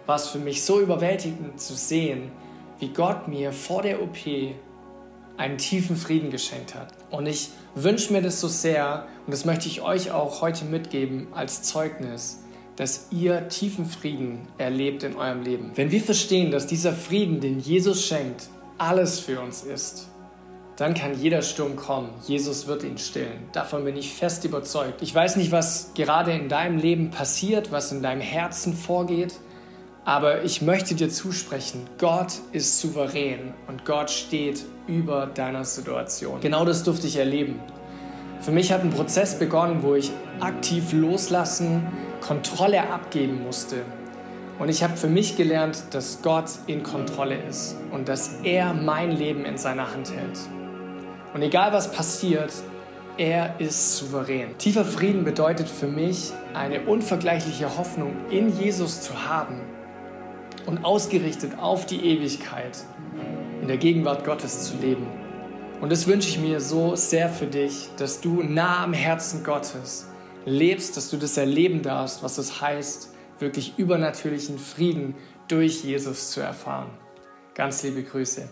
war 0.06 0.16
es 0.16 0.28
für 0.28 0.38
mich 0.38 0.64
so 0.64 0.80
überwältigend 0.80 1.60
zu 1.60 1.74
sehen, 1.74 2.30
wie 2.78 2.88
Gott 2.88 3.28
mir 3.28 3.52
vor 3.52 3.82
der 3.82 4.02
OP 4.02 4.16
einen 5.36 5.58
tiefen 5.58 5.96
Frieden 5.96 6.30
geschenkt 6.30 6.74
hat. 6.74 6.88
Und 7.10 7.26
ich 7.26 7.50
wünsche 7.74 8.12
mir 8.12 8.22
das 8.22 8.40
so 8.40 8.48
sehr, 8.48 9.06
und 9.26 9.32
das 9.32 9.44
möchte 9.44 9.68
ich 9.68 9.82
euch 9.82 10.10
auch 10.10 10.42
heute 10.42 10.64
mitgeben 10.64 11.28
als 11.32 11.62
Zeugnis, 11.62 12.40
dass 12.76 13.08
ihr 13.10 13.48
tiefen 13.48 13.86
Frieden 13.86 14.48
erlebt 14.58 15.02
in 15.02 15.16
eurem 15.16 15.42
Leben. 15.42 15.72
Wenn 15.74 15.90
wir 15.90 16.00
verstehen, 16.00 16.50
dass 16.50 16.66
dieser 16.66 16.92
Frieden, 16.92 17.40
den 17.40 17.60
Jesus 17.60 18.04
schenkt, 18.04 18.48
alles 18.78 19.20
für 19.20 19.40
uns 19.40 19.62
ist, 19.62 20.08
dann 20.76 20.94
kann 20.94 21.20
jeder 21.20 21.42
Sturm 21.42 21.76
kommen. 21.76 22.10
Jesus 22.26 22.66
wird 22.66 22.82
ihn 22.82 22.98
stillen. 22.98 23.48
Davon 23.52 23.84
bin 23.84 23.96
ich 23.96 24.12
fest 24.12 24.44
überzeugt. 24.44 25.02
Ich 25.02 25.14
weiß 25.14 25.36
nicht, 25.36 25.52
was 25.52 25.92
gerade 25.94 26.32
in 26.32 26.48
deinem 26.48 26.78
Leben 26.78 27.10
passiert, 27.10 27.70
was 27.70 27.92
in 27.92 28.02
deinem 28.02 28.20
Herzen 28.20 28.74
vorgeht. 28.74 29.34
Aber 30.06 30.44
ich 30.44 30.60
möchte 30.60 30.94
dir 30.94 31.08
zusprechen, 31.08 31.86
Gott 31.96 32.34
ist 32.52 32.78
souverän 32.78 33.54
und 33.68 33.86
Gott 33.86 34.10
steht 34.10 34.62
über 34.86 35.26
deiner 35.26 35.64
Situation. 35.64 36.40
Genau 36.40 36.66
das 36.66 36.84
durfte 36.84 37.06
ich 37.06 37.16
erleben. 37.16 37.58
Für 38.40 38.50
mich 38.50 38.70
hat 38.70 38.82
ein 38.82 38.90
Prozess 38.90 39.38
begonnen, 39.38 39.82
wo 39.82 39.94
ich 39.94 40.10
aktiv 40.40 40.92
loslassen, 40.92 41.86
Kontrolle 42.20 42.90
abgeben 42.90 43.42
musste. 43.42 43.76
Und 44.58 44.68
ich 44.68 44.82
habe 44.82 44.94
für 44.94 45.08
mich 45.08 45.38
gelernt, 45.38 45.82
dass 45.92 46.20
Gott 46.20 46.50
in 46.66 46.82
Kontrolle 46.82 47.38
ist 47.48 47.76
und 47.90 48.06
dass 48.06 48.40
er 48.42 48.74
mein 48.74 49.10
Leben 49.10 49.46
in 49.46 49.56
seiner 49.56 49.90
Hand 49.90 50.12
hält. 50.12 50.38
Und 51.32 51.40
egal 51.40 51.72
was 51.72 51.90
passiert, 51.90 52.52
er 53.16 53.58
ist 53.58 53.96
souverän. 53.96 54.58
Tiefer 54.58 54.84
Frieden 54.84 55.24
bedeutet 55.24 55.68
für 55.68 55.86
mich, 55.86 56.32
eine 56.52 56.82
unvergleichliche 56.82 57.78
Hoffnung 57.78 58.12
in 58.28 58.54
Jesus 58.58 59.00
zu 59.00 59.26
haben 59.26 59.73
und 60.66 60.84
ausgerichtet 60.84 61.58
auf 61.58 61.86
die 61.86 62.04
Ewigkeit 62.04 62.84
in 63.60 63.68
der 63.68 63.76
Gegenwart 63.76 64.24
Gottes 64.24 64.64
zu 64.64 64.76
leben. 64.76 65.06
Und 65.80 65.90
das 65.90 66.06
wünsche 66.06 66.28
ich 66.28 66.38
mir 66.38 66.60
so 66.60 66.96
sehr 66.96 67.28
für 67.28 67.46
dich, 67.46 67.88
dass 67.96 68.20
du 68.20 68.42
nah 68.42 68.84
am 68.84 68.92
Herzen 68.92 69.44
Gottes 69.44 70.06
lebst, 70.44 70.96
dass 70.96 71.10
du 71.10 71.16
das 71.16 71.36
erleben 71.36 71.82
darfst, 71.82 72.22
was 72.22 72.38
es 72.38 72.60
heißt, 72.60 73.10
wirklich 73.38 73.74
übernatürlichen 73.76 74.58
Frieden 74.58 75.14
durch 75.48 75.84
Jesus 75.84 76.30
zu 76.30 76.40
erfahren. 76.40 76.90
Ganz 77.54 77.82
liebe 77.82 78.02
Grüße. 78.02 78.48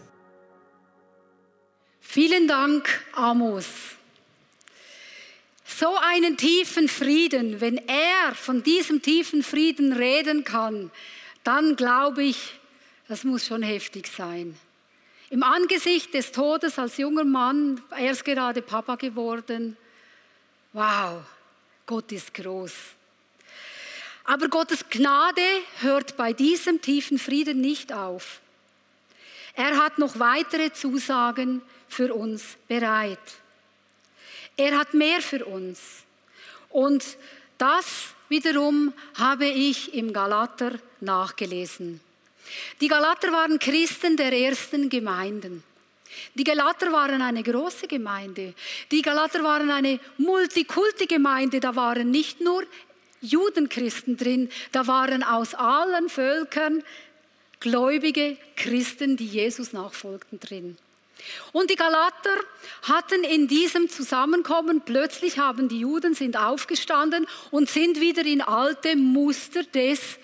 Vielen 2.01 2.48
Dank, 2.48 3.01
Amos. 3.14 3.66
So 5.64 5.96
einen 6.03 6.37
tiefen 6.37 6.88
Frieden, 6.88 7.61
wenn 7.61 7.79
er 7.79 8.35
von 8.35 8.62
diesem 8.62 9.01
tiefen 9.01 9.42
Frieden 9.42 9.92
reden 9.92 10.44
kann, 10.44 10.90
dann 11.44 11.76
glaube 11.76 12.22
ich, 12.24 12.59
das 13.09 13.24
muss 13.24 13.46
schon 13.46 13.62
heftig 13.62 14.07
sein. 14.07 14.59
Im 15.31 15.42
Angesicht 15.42 16.12
des 16.14 16.33
Todes 16.33 16.78
als 16.78 16.98
junger 16.98 17.24
Mann, 17.24 17.83
erst 17.98 18.24
gerade 18.24 18.62
Papa 18.62 18.96
geworden. 18.96 19.76
Wow, 20.72 21.22
Gott 21.87 22.12
ist 22.12 22.35
groß. 22.35 22.72
Aber 24.24 24.48
Gottes 24.48 24.85
Gnade 24.88 25.42
hört 25.81 26.16
bei 26.16 26.33
diesem 26.33 26.81
tiefen 26.81 27.18
Frieden 27.18 27.61
nicht 27.61 27.92
auf. 27.92 28.40
Er 29.55 29.76
hat 29.78 29.98
noch 29.98 30.18
weitere 30.18 30.72
Zusagen 30.72 31.61
für 31.88 32.14
uns 32.14 32.57
bereit. 32.68 33.18
Er 34.57 34.78
hat 34.78 34.94
mehr 34.94 35.20
für 35.20 35.44
uns. 35.44 35.81
Und 36.70 37.05
das 37.59 38.14
wiederum 38.28 38.92
habe 39.14 39.46
ich 39.46 39.94
im 39.94 40.12
Galater 40.12 40.72
nachgelesen. 41.00 42.00
Die 42.80 42.88
Galater 42.88 43.32
waren 43.32 43.58
Christen 43.58 44.16
der 44.16 44.32
ersten 44.32 44.88
Gemeinden. 44.88 45.62
Die 46.35 46.44
Galater 46.44 46.92
waren 46.92 47.22
eine 47.22 47.42
große 47.42 47.87
Gemeinde. 47.87 48.54
Die 48.90 49.00
Galater 49.00 49.42
waren 49.42 49.70
eine 49.70 49.98
Multikulti-Gemeinde. 50.18 51.61
Da 51.61 51.74
waren 51.74 52.11
nicht 52.11 52.40
nur 52.40 52.64
Judenchristen 53.22 54.16
drin, 54.16 54.50
da 54.72 54.87
waren 54.87 55.22
aus 55.22 55.54
allen 55.54 56.08
Völkern 56.08 56.82
gläubige 57.61 58.37
Christen, 58.56 59.16
die 59.16 59.26
Jesus 59.26 59.72
nachfolgten 59.72 60.40
drin. 60.40 60.76
Und 61.52 61.70
die 61.70 61.76
Galater 61.76 62.37
hatten 62.82 63.24
in 63.24 63.48
diesem 63.48 63.88
Zusammenkommen, 63.88 64.82
plötzlich 64.85 65.38
haben 65.38 65.68
die 65.68 65.80
Juden 65.80 66.14
sind 66.14 66.37
aufgestanden 66.37 67.26
und 67.50 67.68
sind 67.68 68.00
wieder 68.00 68.24
in 68.24 68.40
alte 68.40 68.96
Muster 68.96 69.62
des 69.64 70.18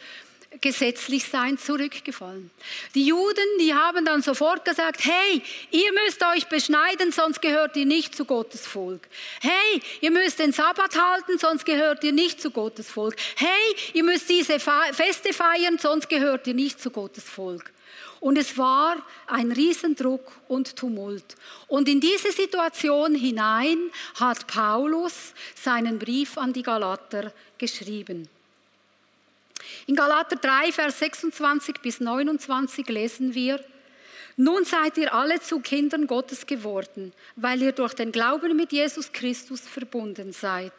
Gesetzlichsein 0.61 1.59
zurückgefallen. 1.59 2.51
Die 2.95 3.07
Juden, 3.07 3.45
die 3.61 3.75
haben 3.75 4.05
dann 4.05 4.23
sofort 4.23 4.65
gesagt, 4.65 5.05
hey, 5.05 5.43
ihr 5.71 5.93
müsst 5.93 6.25
euch 6.35 6.47
beschneiden, 6.47 7.13
sonst 7.13 7.43
gehört 7.43 7.77
ihr 7.77 7.85
nicht 7.85 8.15
zu 8.15 8.25
Gottes 8.25 8.67
Volk. 8.67 9.07
Hey, 9.41 9.83
ihr 10.01 10.11
müsst 10.11 10.39
den 10.39 10.53
Sabbat 10.53 10.99
halten, 10.99 11.39
sonst 11.39 11.67
gehört 11.67 12.03
ihr 12.03 12.13
nicht 12.13 12.41
zu 12.41 12.51
Gottes 12.51 12.91
Volk. 12.91 13.17
Hey, 13.37 13.77
ihr 13.93 14.05
müsst 14.05 14.29
diese 14.31 14.59
Feste 14.59 15.33
feiern, 15.33 15.79
sonst 15.79 16.09
gehört 16.09 16.47
ihr 16.47 16.55
nicht 16.55 16.81
zu 16.81 16.91
Gottes 16.91 17.25
Volk. 17.25 17.71
Und 18.21 18.37
es 18.37 18.59
war 18.59 18.97
ein 19.27 19.53
Riesendruck 19.53 20.33
und 20.49 20.77
Tumult. 20.77 21.37
Und 21.69 21.89
in 21.89 22.01
diese 22.01 22.33
Situation 22.33 23.15
hinein 23.15 23.79
hat 24.19 24.47
Paulus 24.47 25.35
seinen 25.55 25.99
Brief 25.99 26.37
an 26.37 26.53
die 26.53 26.63
Galater 26.63 27.33
geschrieben. 27.59 28.29
In 29.87 29.95
Galater 29.95 30.37
3, 30.37 30.73
Vers 30.73 30.99
26 30.99 31.77
bis 31.81 32.01
29 32.01 32.89
lesen 32.89 33.35
wir, 33.35 33.63
nun 34.41 34.65
seid 34.65 34.97
ihr 34.99 35.13
alle 35.13 35.41
zu 35.41 35.59
Kindern 35.59 36.07
Gottes 36.07 36.47
geworden, 36.47 37.13
weil 37.35 37.61
ihr 37.61 37.73
durch 37.73 37.95
den 37.95 38.13
Glauben 38.13 38.57
mit 38.57 38.71
Jesus 38.71 39.11
Christus 39.11 39.63
verbunden 39.63 40.33
seid. 40.33 40.73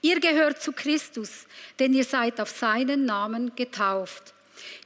Ihr 0.00 0.18
gehört 0.18 0.60
zu 0.60 0.72
Christus, 0.72 1.46
denn 1.78 1.94
ihr 1.94 2.02
seid 2.02 2.40
auf 2.40 2.50
seinen 2.50 3.04
Namen 3.04 3.54
getauft. 3.54 4.34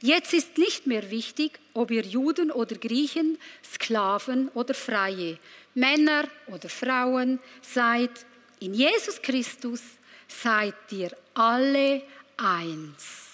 Jetzt 0.01 0.33
ist 0.33 0.57
nicht 0.57 0.87
mehr 0.87 1.09
wichtig, 1.11 1.59
ob 1.73 1.91
ihr 1.91 2.03
Juden 2.03 2.51
oder 2.51 2.75
Griechen, 2.75 3.37
Sklaven 3.63 4.49
oder 4.49 4.73
Freie, 4.73 5.37
Männer 5.73 6.27
oder 6.47 6.69
Frauen 6.69 7.39
seid. 7.61 8.11
In 8.59 8.73
Jesus 8.73 9.21
Christus 9.21 9.81
seid 10.27 10.75
ihr 10.91 11.11
alle 11.33 12.01
eins. 12.37 13.31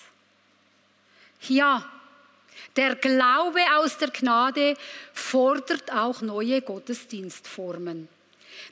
Ja, 1.48 1.90
der 2.76 2.96
Glaube 2.96 3.62
aus 3.78 3.98
der 3.98 4.10
Gnade 4.10 4.76
fordert 5.14 5.92
auch 5.92 6.22
neue 6.22 6.62
Gottesdienstformen. 6.62 8.08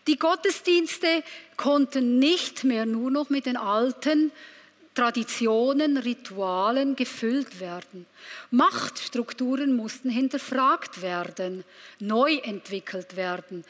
Die 0.07 0.17
Gottesdienste 0.17 1.23
konnten 1.57 2.19
nicht 2.19 2.63
mehr 2.63 2.85
nur 2.85 3.11
noch 3.11 3.29
mit 3.29 3.45
den 3.45 3.57
alten 3.57 4.31
Traditionen, 4.95 5.97
Ritualen 5.97 6.95
gefüllt 6.95 7.59
werden. 7.59 8.05
Machtstrukturen 8.49 9.75
mussten 9.75 10.09
hinterfragt 10.09 11.01
werden, 11.01 11.65
neu 11.99 12.37
entwickelt 12.37 13.15
werden. 13.15 13.65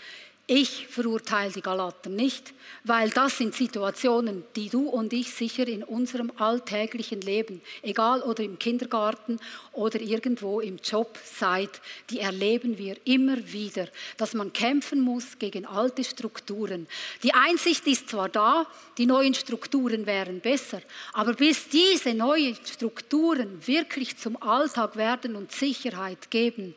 Ich 0.48 0.86
verurteile 0.86 1.52
die 1.52 1.62
Galater 1.62 2.12
nicht, 2.12 2.54
weil 2.84 3.10
das 3.10 3.40
sind 3.40 3.56
Situationen, 3.56 4.44
die 4.56 4.70
du 4.70 4.88
und 4.88 5.12
ich 5.12 5.34
sicher 5.34 5.68
in 5.68 5.84
unserem 5.84 6.32
alltäglichen 6.38 7.22
Leben, 7.22 7.64
egal 7.82 8.22
oder 8.22 8.44
im 8.44 8.60
Kindergarten 8.60 9.40
oder 9.72 10.00
irgendwo 10.00 10.60
im 10.60 10.78
Job 10.78 11.18
seid, 11.24 11.82
die 12.12 12.20
erleben 12.20 12.78
wir 12.78 12.96
immer 13.06 13.38
wieder, 13.52 13.88
dass 14.18 14.36
man 14.36 14.54
kämpfen 14.54 15.02
muss 15.02 15.40
gegen 15.40 15.66
alte 15.66 16.04
Strukturen. 16.04 16.86
Die 17.24 17.34
Einsicht 17.34 17.88
ist 17.88 18.10
zwar 18.10 18.30
da, 18.30 18.68
die 19.00 19.08
neuen 19.08 19.34
Strukturen 19.34 20.06
wären 20.06 20.42
besser, 20.42 20.82
aber 21.14 21.34
bis 21.34 21.70
diese 21.70 22.14
neuen 22.14 22.56
Strukturen 22.64 23.66
wirklich 23.66 24.16
zum 24.18 24.40
Alltag 24.44 24.96
werden 24.96 25.36
und 25.36 25.52
Sicherheit 25.52 26.30
geben, 26.30 26.76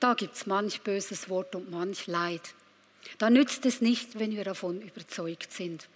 da 0.00 0.14
gibt 0.14 0.36
es 0.36 0.46
manch 0.46 0.80
böses 0.80 1.28
Wort 1.28 1.54
und 1.54 1.70
manch 1.70 2.06
Leid. 2.06 2.54
Da 3.18 3.30
nützt 3.30 3.64
es 3.66 3.80
nicht, 3.80 4.18
wenn 4.18 4.32
wir 4.36 4.44
davon 4.44 4.80
überzeugt 4.80 5.52
sind. 5.52 5.88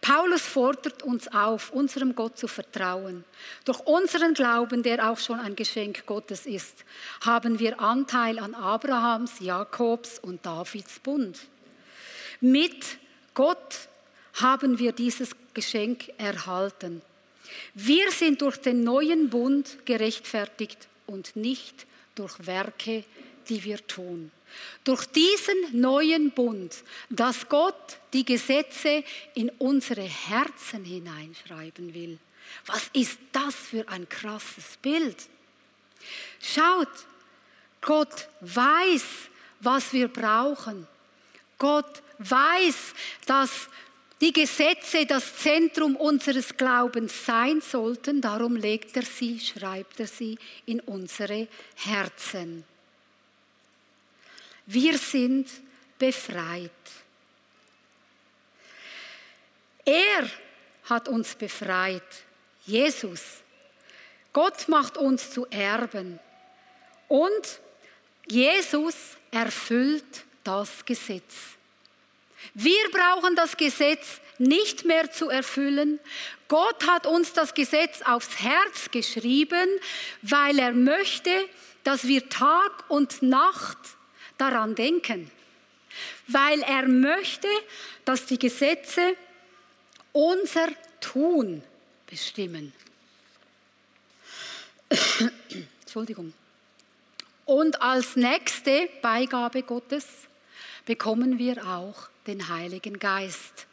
Paulus 0.00 0.42
fordert 0.42 1.02
uns 1.02 1.28
auf, 1.28 1.70
unserem 1.72 2.14
Gott 2.14 2.38
zu 2.38 2.48
vertrauen. 2.48 3.24
Durch 3.64 3.80
unseren 3.80 4.32
Glauben, 4.32 4.82
der 4.82 5.10
auch 5.10 5.18
schon 5.18 5.38
ein 5.38 5.56
Geschenk 5.56 6.06
Gottes 6.06 6.46
ist, 6.46 6.84
haben 7.20 7.58
wir 7.58 7.80
Anteil 7.80 8.38
an 8.38 8.54
Abrahams, 8.54 9.40
Jakobs 9.40 10.18
und 10.18 10.44
Davids 10.46 10.98
Bund. 11.00 11.38
Mit 12.40 12.98
Gott 13.34 13.88
haben 14.34 14.78
wir 14.78 14.92
dieses 14.92 15.30
Geschenk 15.52 16.10
erhalten. 16.16 17.02
Wir 17.74 18.10
sind 18.10 18.40
durch 18.40 18.56
den 18.56 18.84
neuen 18.84 19.28
Bund 19.28 19.84
gerechtfertigt 19.84 20.88
und 21.06 21.36
nicht 21.36 21.86
durch 22.14 22.46
Werke, 22.46 23.04
die 23.48 23.64
wir 23.64 23.86
tun. 23.86 24.30
Durch 24.84 25.06
diesen 25.06 25.80
neuen 25.80 26.30
Bund, 26.30 26.84
dass 27.08 27.48
Gott 27.48 27.98
die 28.12 28.24
Gesetze 28.24 29.04
in 29.34 29.50
unsere 29.58 30.02
Herzen 30.02 30.84
hineinschreiben 30.84 31.94
will. 31.94 32.18
Was 32.66 32.90
ist 32.92 33.18
das 33.32 33.54
für 33.54 33.88
ein 33.88 34.08
krasses 34.08 34.76
Bild? 34.80 35.16
Schaut, 36.40 36.88
Gott 37.80 38.28
weiß, 38.40 39.04
was 39.60 39.92
wir 39.92 40.08
brauchen. 40.08 40.86
Gott 41.58 42.02
weiß, 42.18 42.94
dass 43.26 43.68
die 44.20 44.32
Gesetze 44.32 45.06
das 45.06 45.36
Zentrum 45.36 45.96
unseres 45.96 46.56
Glaubens 46.56 47.24
sein 47.24 47.60
sollten. 47.60 48.20
Darum 48.20 48.56
legt 48.56 48.96
er 48.96 49.02
sie, 49.02 49.40
schreibt 49.40 50.00
er 50.00 50.06
sie 50.06 50.38
in 50.66 50.80
unsere 50.80 51.48
Herzen. 51.76 52.64
Wir 54.72 54.96
sind 54.98 55.48
befreit. 55.98 56.70
Er 59.84 60.30
hat 60.84 61.08
uns 61.08 61.34
befreit. 61.34 62.04
Jesus. 62.66 63.20
Gott 64.32 64.68
macht 64.68 64.96
uns 64.96 65.32
zu 65.32 65.44
Erben. 65.50 66.20
Und 67.08 67.60
Jesus 68.28 68.94
erfüllt 69.32 70.24
das 70.44 70.84
Gesetz. 70.84 71.34
Wir 72.54 72.90
brauchen 72.92 73.34
das 73.34 73.56
Gesetz 73.56 74.20
nicht 74.38 74.84
mehr 74.84 75.10
zu 75.10 75.30
erfüllen. 75.30 75.98
Gott 76.46 76.86
hat 76.86 77.06
uns 77.08 77.32
das 77.32 77.54
Gesetz 77.54 78.02
aufs 78.02 78.38
Herz 78.38 78.88
geschrieben, 78.92 79.68
weil 80.22 80.60
er 80.60 80.72
möchte, 80.72 81.48
dass 81.82 82.06
wir 82.06 82.28
Tag 82.28 82.88
und 82.88 83.20
Nacht 83.20 83.96
daran 84.40 84.74
denken, 84.74 85.30
weil 86.28 86.60
er 86.62 86.86
möchte, 86.86 87.48
dass 88.04 88.26
die 88.26 88.38
Gesetze 88.38 89.16
unser 90.12 90.68
Tun 91.00 91.62
bestimmen. 92.06 92.72
Entschuldigung. 95.80 96.32
Und 97.44 97.80
als 97.82 98.16
nächste 98.16 98.88
Beigabe 99.02 99.62
Gottes 99.62 100.06
bekommen 100.84 101.38
wir 101.38 101.66
auch 101.66 102.08
den 102.26 102.48
Heiligen 102.48 102.98
Geist. 102.98 103.66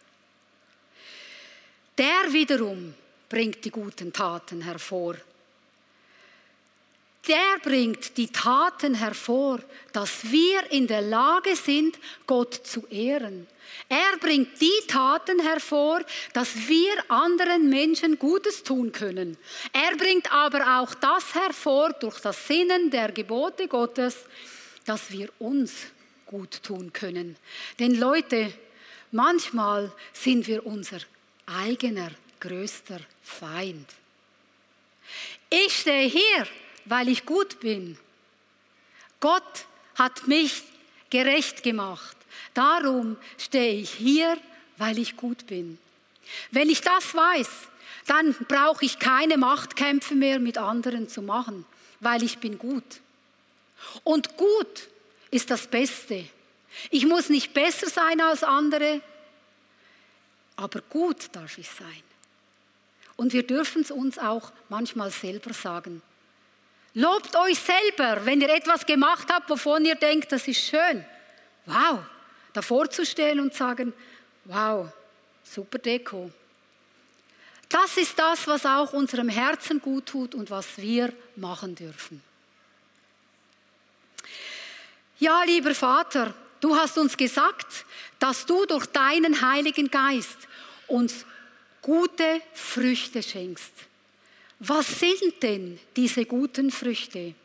Der 1.98 2.32
wiederum 2.32 2.94
bringt 3.30 3.66
die 3.66 3.72
guten 3.72 4.14
Taten 4.14 4.62
hervor 4.62 5.16
der 7.28 7.60
bringt 7.62 8.18
die 8.18 8.28
Taten 8.28 8.96
hervor, 8.96 9.60
dass 9.94 10.32
wir 10.32 10.72
in 10.72 10.88
der 10.88 11.02
Lage 11.02 11.56
sind, 11.56 11.98
Gott 12.26 12.54
zu 12.54 12.86
ehren. 12.88 13.48
Er 13.90 14.18
bringt 14.20 14.60
die 14.60 14.88
Taten 14.88 15.40
hervor, 15.40 16.02
dass 16.34 16.68
wir 16.68 16.94
anderen 17.10 17.70
Menschen 17.70 18.18
Gutes 18.18 18.64
tun 18.64 18.92
können. 18.92 19.38
Er 19.72 19.96
bringt 19.96 20.32
aber 20.32 20.80
auch 20.80 20.94
das 20.96 21.34
hervor 21.34 21.92
durch 21.94 22.20
das 22.20 22.48
Sinnen 22.48 22.90
der 22.90 23.12
Gebote 23.12 23.68
Gottes, 23.68 24.26
dass 24.86 25.12
wir 25.12 25.30
uns 25.40 25.74
gut 26.26 26.64
tun 26.64 26.92
können. 26.92 27.38
Denn 27.80 27.96
Leute, 27.96 28.54
manchmal 29.12 29.92
sind 30.14 30.48
wir 30.48 30.66
unser 30.66 31.00
eigener 31.46 32.12
größter 32.40 33.00
Feind. 33.24 33.88
Ich 35.50 35.78
stehe 35.80 36.10
hier 36.10 36.48
weil 36.90 37.10
ich 37.10 37.26
gut 37.26 37.60
bin. 37.60 37.98
Gott 39.20 39.66
hat 39.96 40.28
mich 40.28 40.64
gerecht 41.10 41.64
gemacht. 41.64 42.18
Darum 42.54 43.18
stehe 43.38 43.82
ich 43.82 43.92
hier, 43.92 44.38
weil 44.78 44.98
ich 44.98 45.18
gut 45.18 45.48
bin. 45.48 45.78
Wenn 46.52 46.70
ich 46.70 46.82
das 46.82 47.14
weiß, 47.14 47.50
dann 48.06 48.34
brauche 48.48 48.86
ich 48.86 49.00
keine 49.00 49.38
Machtkämpfe 49.38 50.16
mehr 50.16 50.40
mit 50.40 50.58
anderen 50.58 51.10
zu 51.10 51.22
machen, 51.22 51.66
weil 52.00 52.24
ich 52.24 52.38
bin 52.40 52.58
gut. 52.58 53.02
Und 54.04 54.38
gut 54.38 54.88
ist 55.32 55.50
das 55.50 55.68
Beste. 55.68 56.26
Ich 56.90 57.06
muss 57.06 57.30
nicht 57.30 57.54
besser 57.54 57.90
sein 57.90 58.22
als 58.22 58.44
andere, 58.44 59.02
aber 60.56 60.82
gut 60.90 61.30
darf 61.32 61.58
ich 61.58 61.70
sein. 61.70 62.04
Und 63.16 63.34
wir 63.34 63.44
dürfen 63.44 63.82
es 63.82 63.92
uns 63.92 64.20
auch 64.20 64.52
manchmal 64.70 65.12
selber 65.12 65.54
sagen. 65.54 66.02
Lobt 66.98 67.36
euch 67.36 67.60
selber, 67.60 68.26
wenn 68.26 68.42
ihr 68.42 68.50
etwas 68.50 68.84
gemacht 68.84 69.28
habt, 69.32 69.48
wovon 69.52 69.86
ihr 69.86 69.94
denkt, 69.94 70.32
das 70.32 70.48
ist 70.48 70.62
schön. 70.62 71.06
Wow, 71.68 72.00
davor 72.54 72.90
zu 72.90 73.06
stehen 73.06 73.40
und 73.40 73.54
sagen, 73.54 73.94
wow, 74.46 74.88
super 75.44 75.78
Deko. 75.78 76.32
Das 77.70 77.98
ist 77.98 78.18
das, 78.18 78.48
was 78.48 78.66
auch 78.66 78.94
unserem 78.94 79.30
Herzen 79.30 79.80
gut 79.80 80.08
tut 80.08 80.34
und 80.34 80.50
was 80.50 80.76
wir 80.78 81.14
machen 81.36 81.76
dürfen. 81.76 82.24
Ja, 85.20 85.44
lieber 85.44 85.76
Vater, 85.76 86.34
du 86.62 86.76
hast 86.76 86.98
uns 86.98 87.16
gesagt, 87.16 87.86
dass 88.18 88.44
du 88.48 88.66
durch 88.66 88.88
deinen 88.88 89.40
Heiligen 89.48 89.92
Geist 89.92 90.48
uns 90.88 91.28
gute 91.80 92.42
Früchte 92.56 93.22
schenkst. 93.22 93.87
Was 94.60 95.00
sind 95.00 95.44
denn 95.44 95.80
diese 95.96 96.26
guten 96.26 96.72
Früchte? 96.72 97.36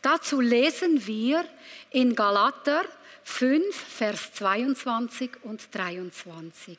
Dazu 0.00 0.40
lesen 0.40 1.06
wir 1.06 1.44
in 1.90 2.14
Galater 2.14 2.84
5, 3.24 3.74
Vers 3.76 4.32
22 4.32 5.30
und 5.42 5.68
23. 5.70 6.78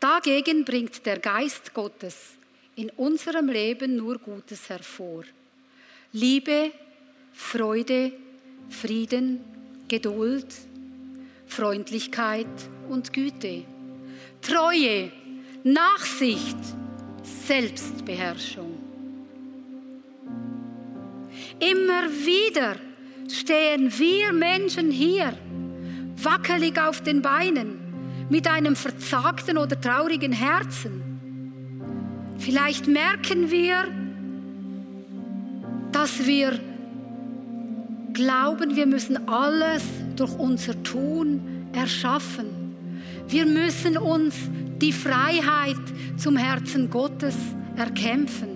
Dagegen 0.00 0.64
bringt 0.64 1.06
der 1.06 1.20
Geist 1.20 1.72
Gottes 1.72 2.16
in 2.74 2.90
unserem 2.90 3.48
Leben 3.48 3.96
nur 3.96 4.18
Gutes 4.18 4.68
hervor. 4.68 5.22
Liebe, 6.12 6.72
Freude, 7.32 8.12
Frieden, 8.68 9.44
Geduld, 9.86 10.48
Freundlichkeit 11.46 12.48
und 12.88 13.12
Güte, 13.12 13.64
Treue, 14.40 15.12
Nachsicht, 15.62 16.56
Selbstbeherrschung. 17.22 18.78
Immer 21.58 22.10
wieder 22.24 22.76
stehen 23.28 23.92
wir 23.98 24.32
Menschen 24.32 24.90
hier, 24.90 25.32
wackelig 26.22 26.78
auf 26.80 27.02
den 27.02 27.22
Beinen, 27.22 27.78
mit 28.28 28.48
einem 28.48 28.76
verzagten 28.76 29.58
oder 29.58 29.80
traurigen 29.80 30.32
Herzen. 30.32 31.02
Vielleicht 32.38 32.88
merken 32.88 33.50
wir, 33.50 33.84
dass 35.92 36.26
wir 36.26 36.58
glauben, 38.12 38.76
wir 38.76 38.86
müssen 38.86 39.28
alles 39.28 39.84
durch 40.16 40.36
unser 40.38 40.82
Tun 40.82 41.68
erschaffen. 41.72 42.46
Wir 43.28 43.46
müssen 43.46 43.96
uns 43.96 44.34
die 44.82 44.92
Freiheit 44.92 45.80
zum 46.16 46.36
Herzen 46.36 46.90
Gottes 46.90 47.36
erkämpfen. 47.76 48.48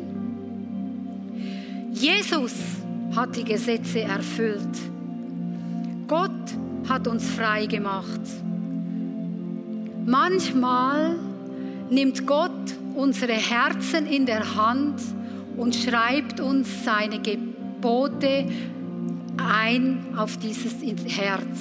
Jesus 1.92 2.52
hat 3.14 3.36
die 3.36 3.44
Gesetze 3.44 4.00
erfüllt. 4.02 4.76
Gott 6.08 6.30
hat 6.88 7.06
uns 7.06 7.30
frei 7.30 7.66
gemacht. 7.66 8.20
Manchmal 10.04 11.16
nimmt 11.90 12.26
Gott 12.26 12.50
unsere 12.94 13.32
Herzen 13.32 14.06
in 14.06 14.26
der 14.26 14.56
Hand 14.56 15.00
und 15.56 15.74
schreibt 15.74 16.40
uns 16.40 16.84
seine 16.84 17.20
Gebote 17.20 18.46
ein 19.36 20.06
auf 20.16 20.36
dieses 20.38 20.74
Herz. 21.16 21.58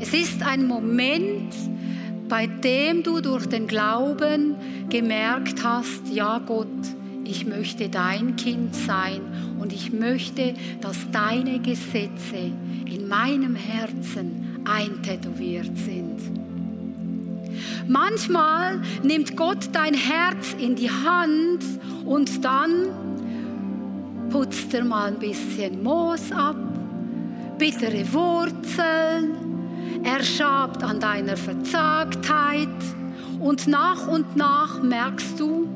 Es 0.00 0.12
ist 0.12 0.42
ein 0.42 0.66
Moment, 0.66 1.54
bei 2.28 2.46
dem 2.46 3.02
du 3.02 3.20
durch 3.20 3.46
den 3.46 3.66
Glauben 3.66 4.56
gemerkt 4.88 5.62
hast, 5.62 6.08
ja 6.12 6.38
Gott, 6.38 6.68
ich 7.24 7.46
möchte 7.46 7.88
dein 7.88 8.36
Kind 8.36 8.74
sein 8.74 9.20
und 9.58 9.72
ich 9.72 9.92
möchte, 9.92 10.54
dass 10.80 11.10
deine 11.10 11.58
Gesetze 11.60 12.52
in 12.84 13.08
meinem 13.08 13.54
Herzen 13.54 14.60
eintätowiert 14.64 15.76
sind. 15.76 16.20
Manchmal 17.86 18.80
nimmt 19.02 19.36
Gott 19.36 19.68
dein 19.72 19.94
Herz 19.94 20.54
in 20.58 20.76
die 20.76 20.90
Hand 20.90 21.64
und 22.04 22.44
dann 22.44 22.88
putzt 24.30 24.74
er 24.74 24.84
mal 24.84 25.12
ein 25.12 25.18
bisschen 25.18 25.82
Moos 25.82 26.32
ab, 26.32 26.56
bittere 27.58 28.12
Wurzeln, 28.12 29.53
er 30.02 30.22
schabt 30.22 30.82
an 30.82 31.00
deiner 31.00 31.36
Verzagtheit 31.36 32.68
und 33.40 33.66
nach 33.66 34.06
und 34.06 34.36
nach 34.36 34.82
merkst 34.82 35.38
du, 35.38 35.68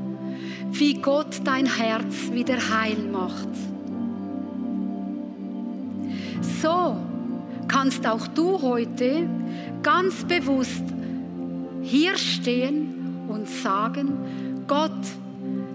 wie 0.72 0.94
Gott 0.94 1.40
dein 1.44 1.66
Herz 1.66 2.30
wieder 2.32 2.56
heil 2.56 2.98
macht. 3.10 3.48
So 6.62 6.96
kannst 7.68 8.06
auch 8.06 8.26
du 8.28 8.60
heute 8.62 9.28
ganz 9.82 10.24
bewusst 10.24 10.84
hier 11.82 12.16
stehen 12.16 13.26
und 13.28 13.48
sagen, 13.48 14.64
Gott, 14.66 14.90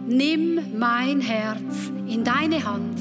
nimm 0.08 0.60
mein 0.78 1.22
Herz 1.22 1.92
in 2.08 2.24
deine 2.24 2.64
Hand, 2.64 3.00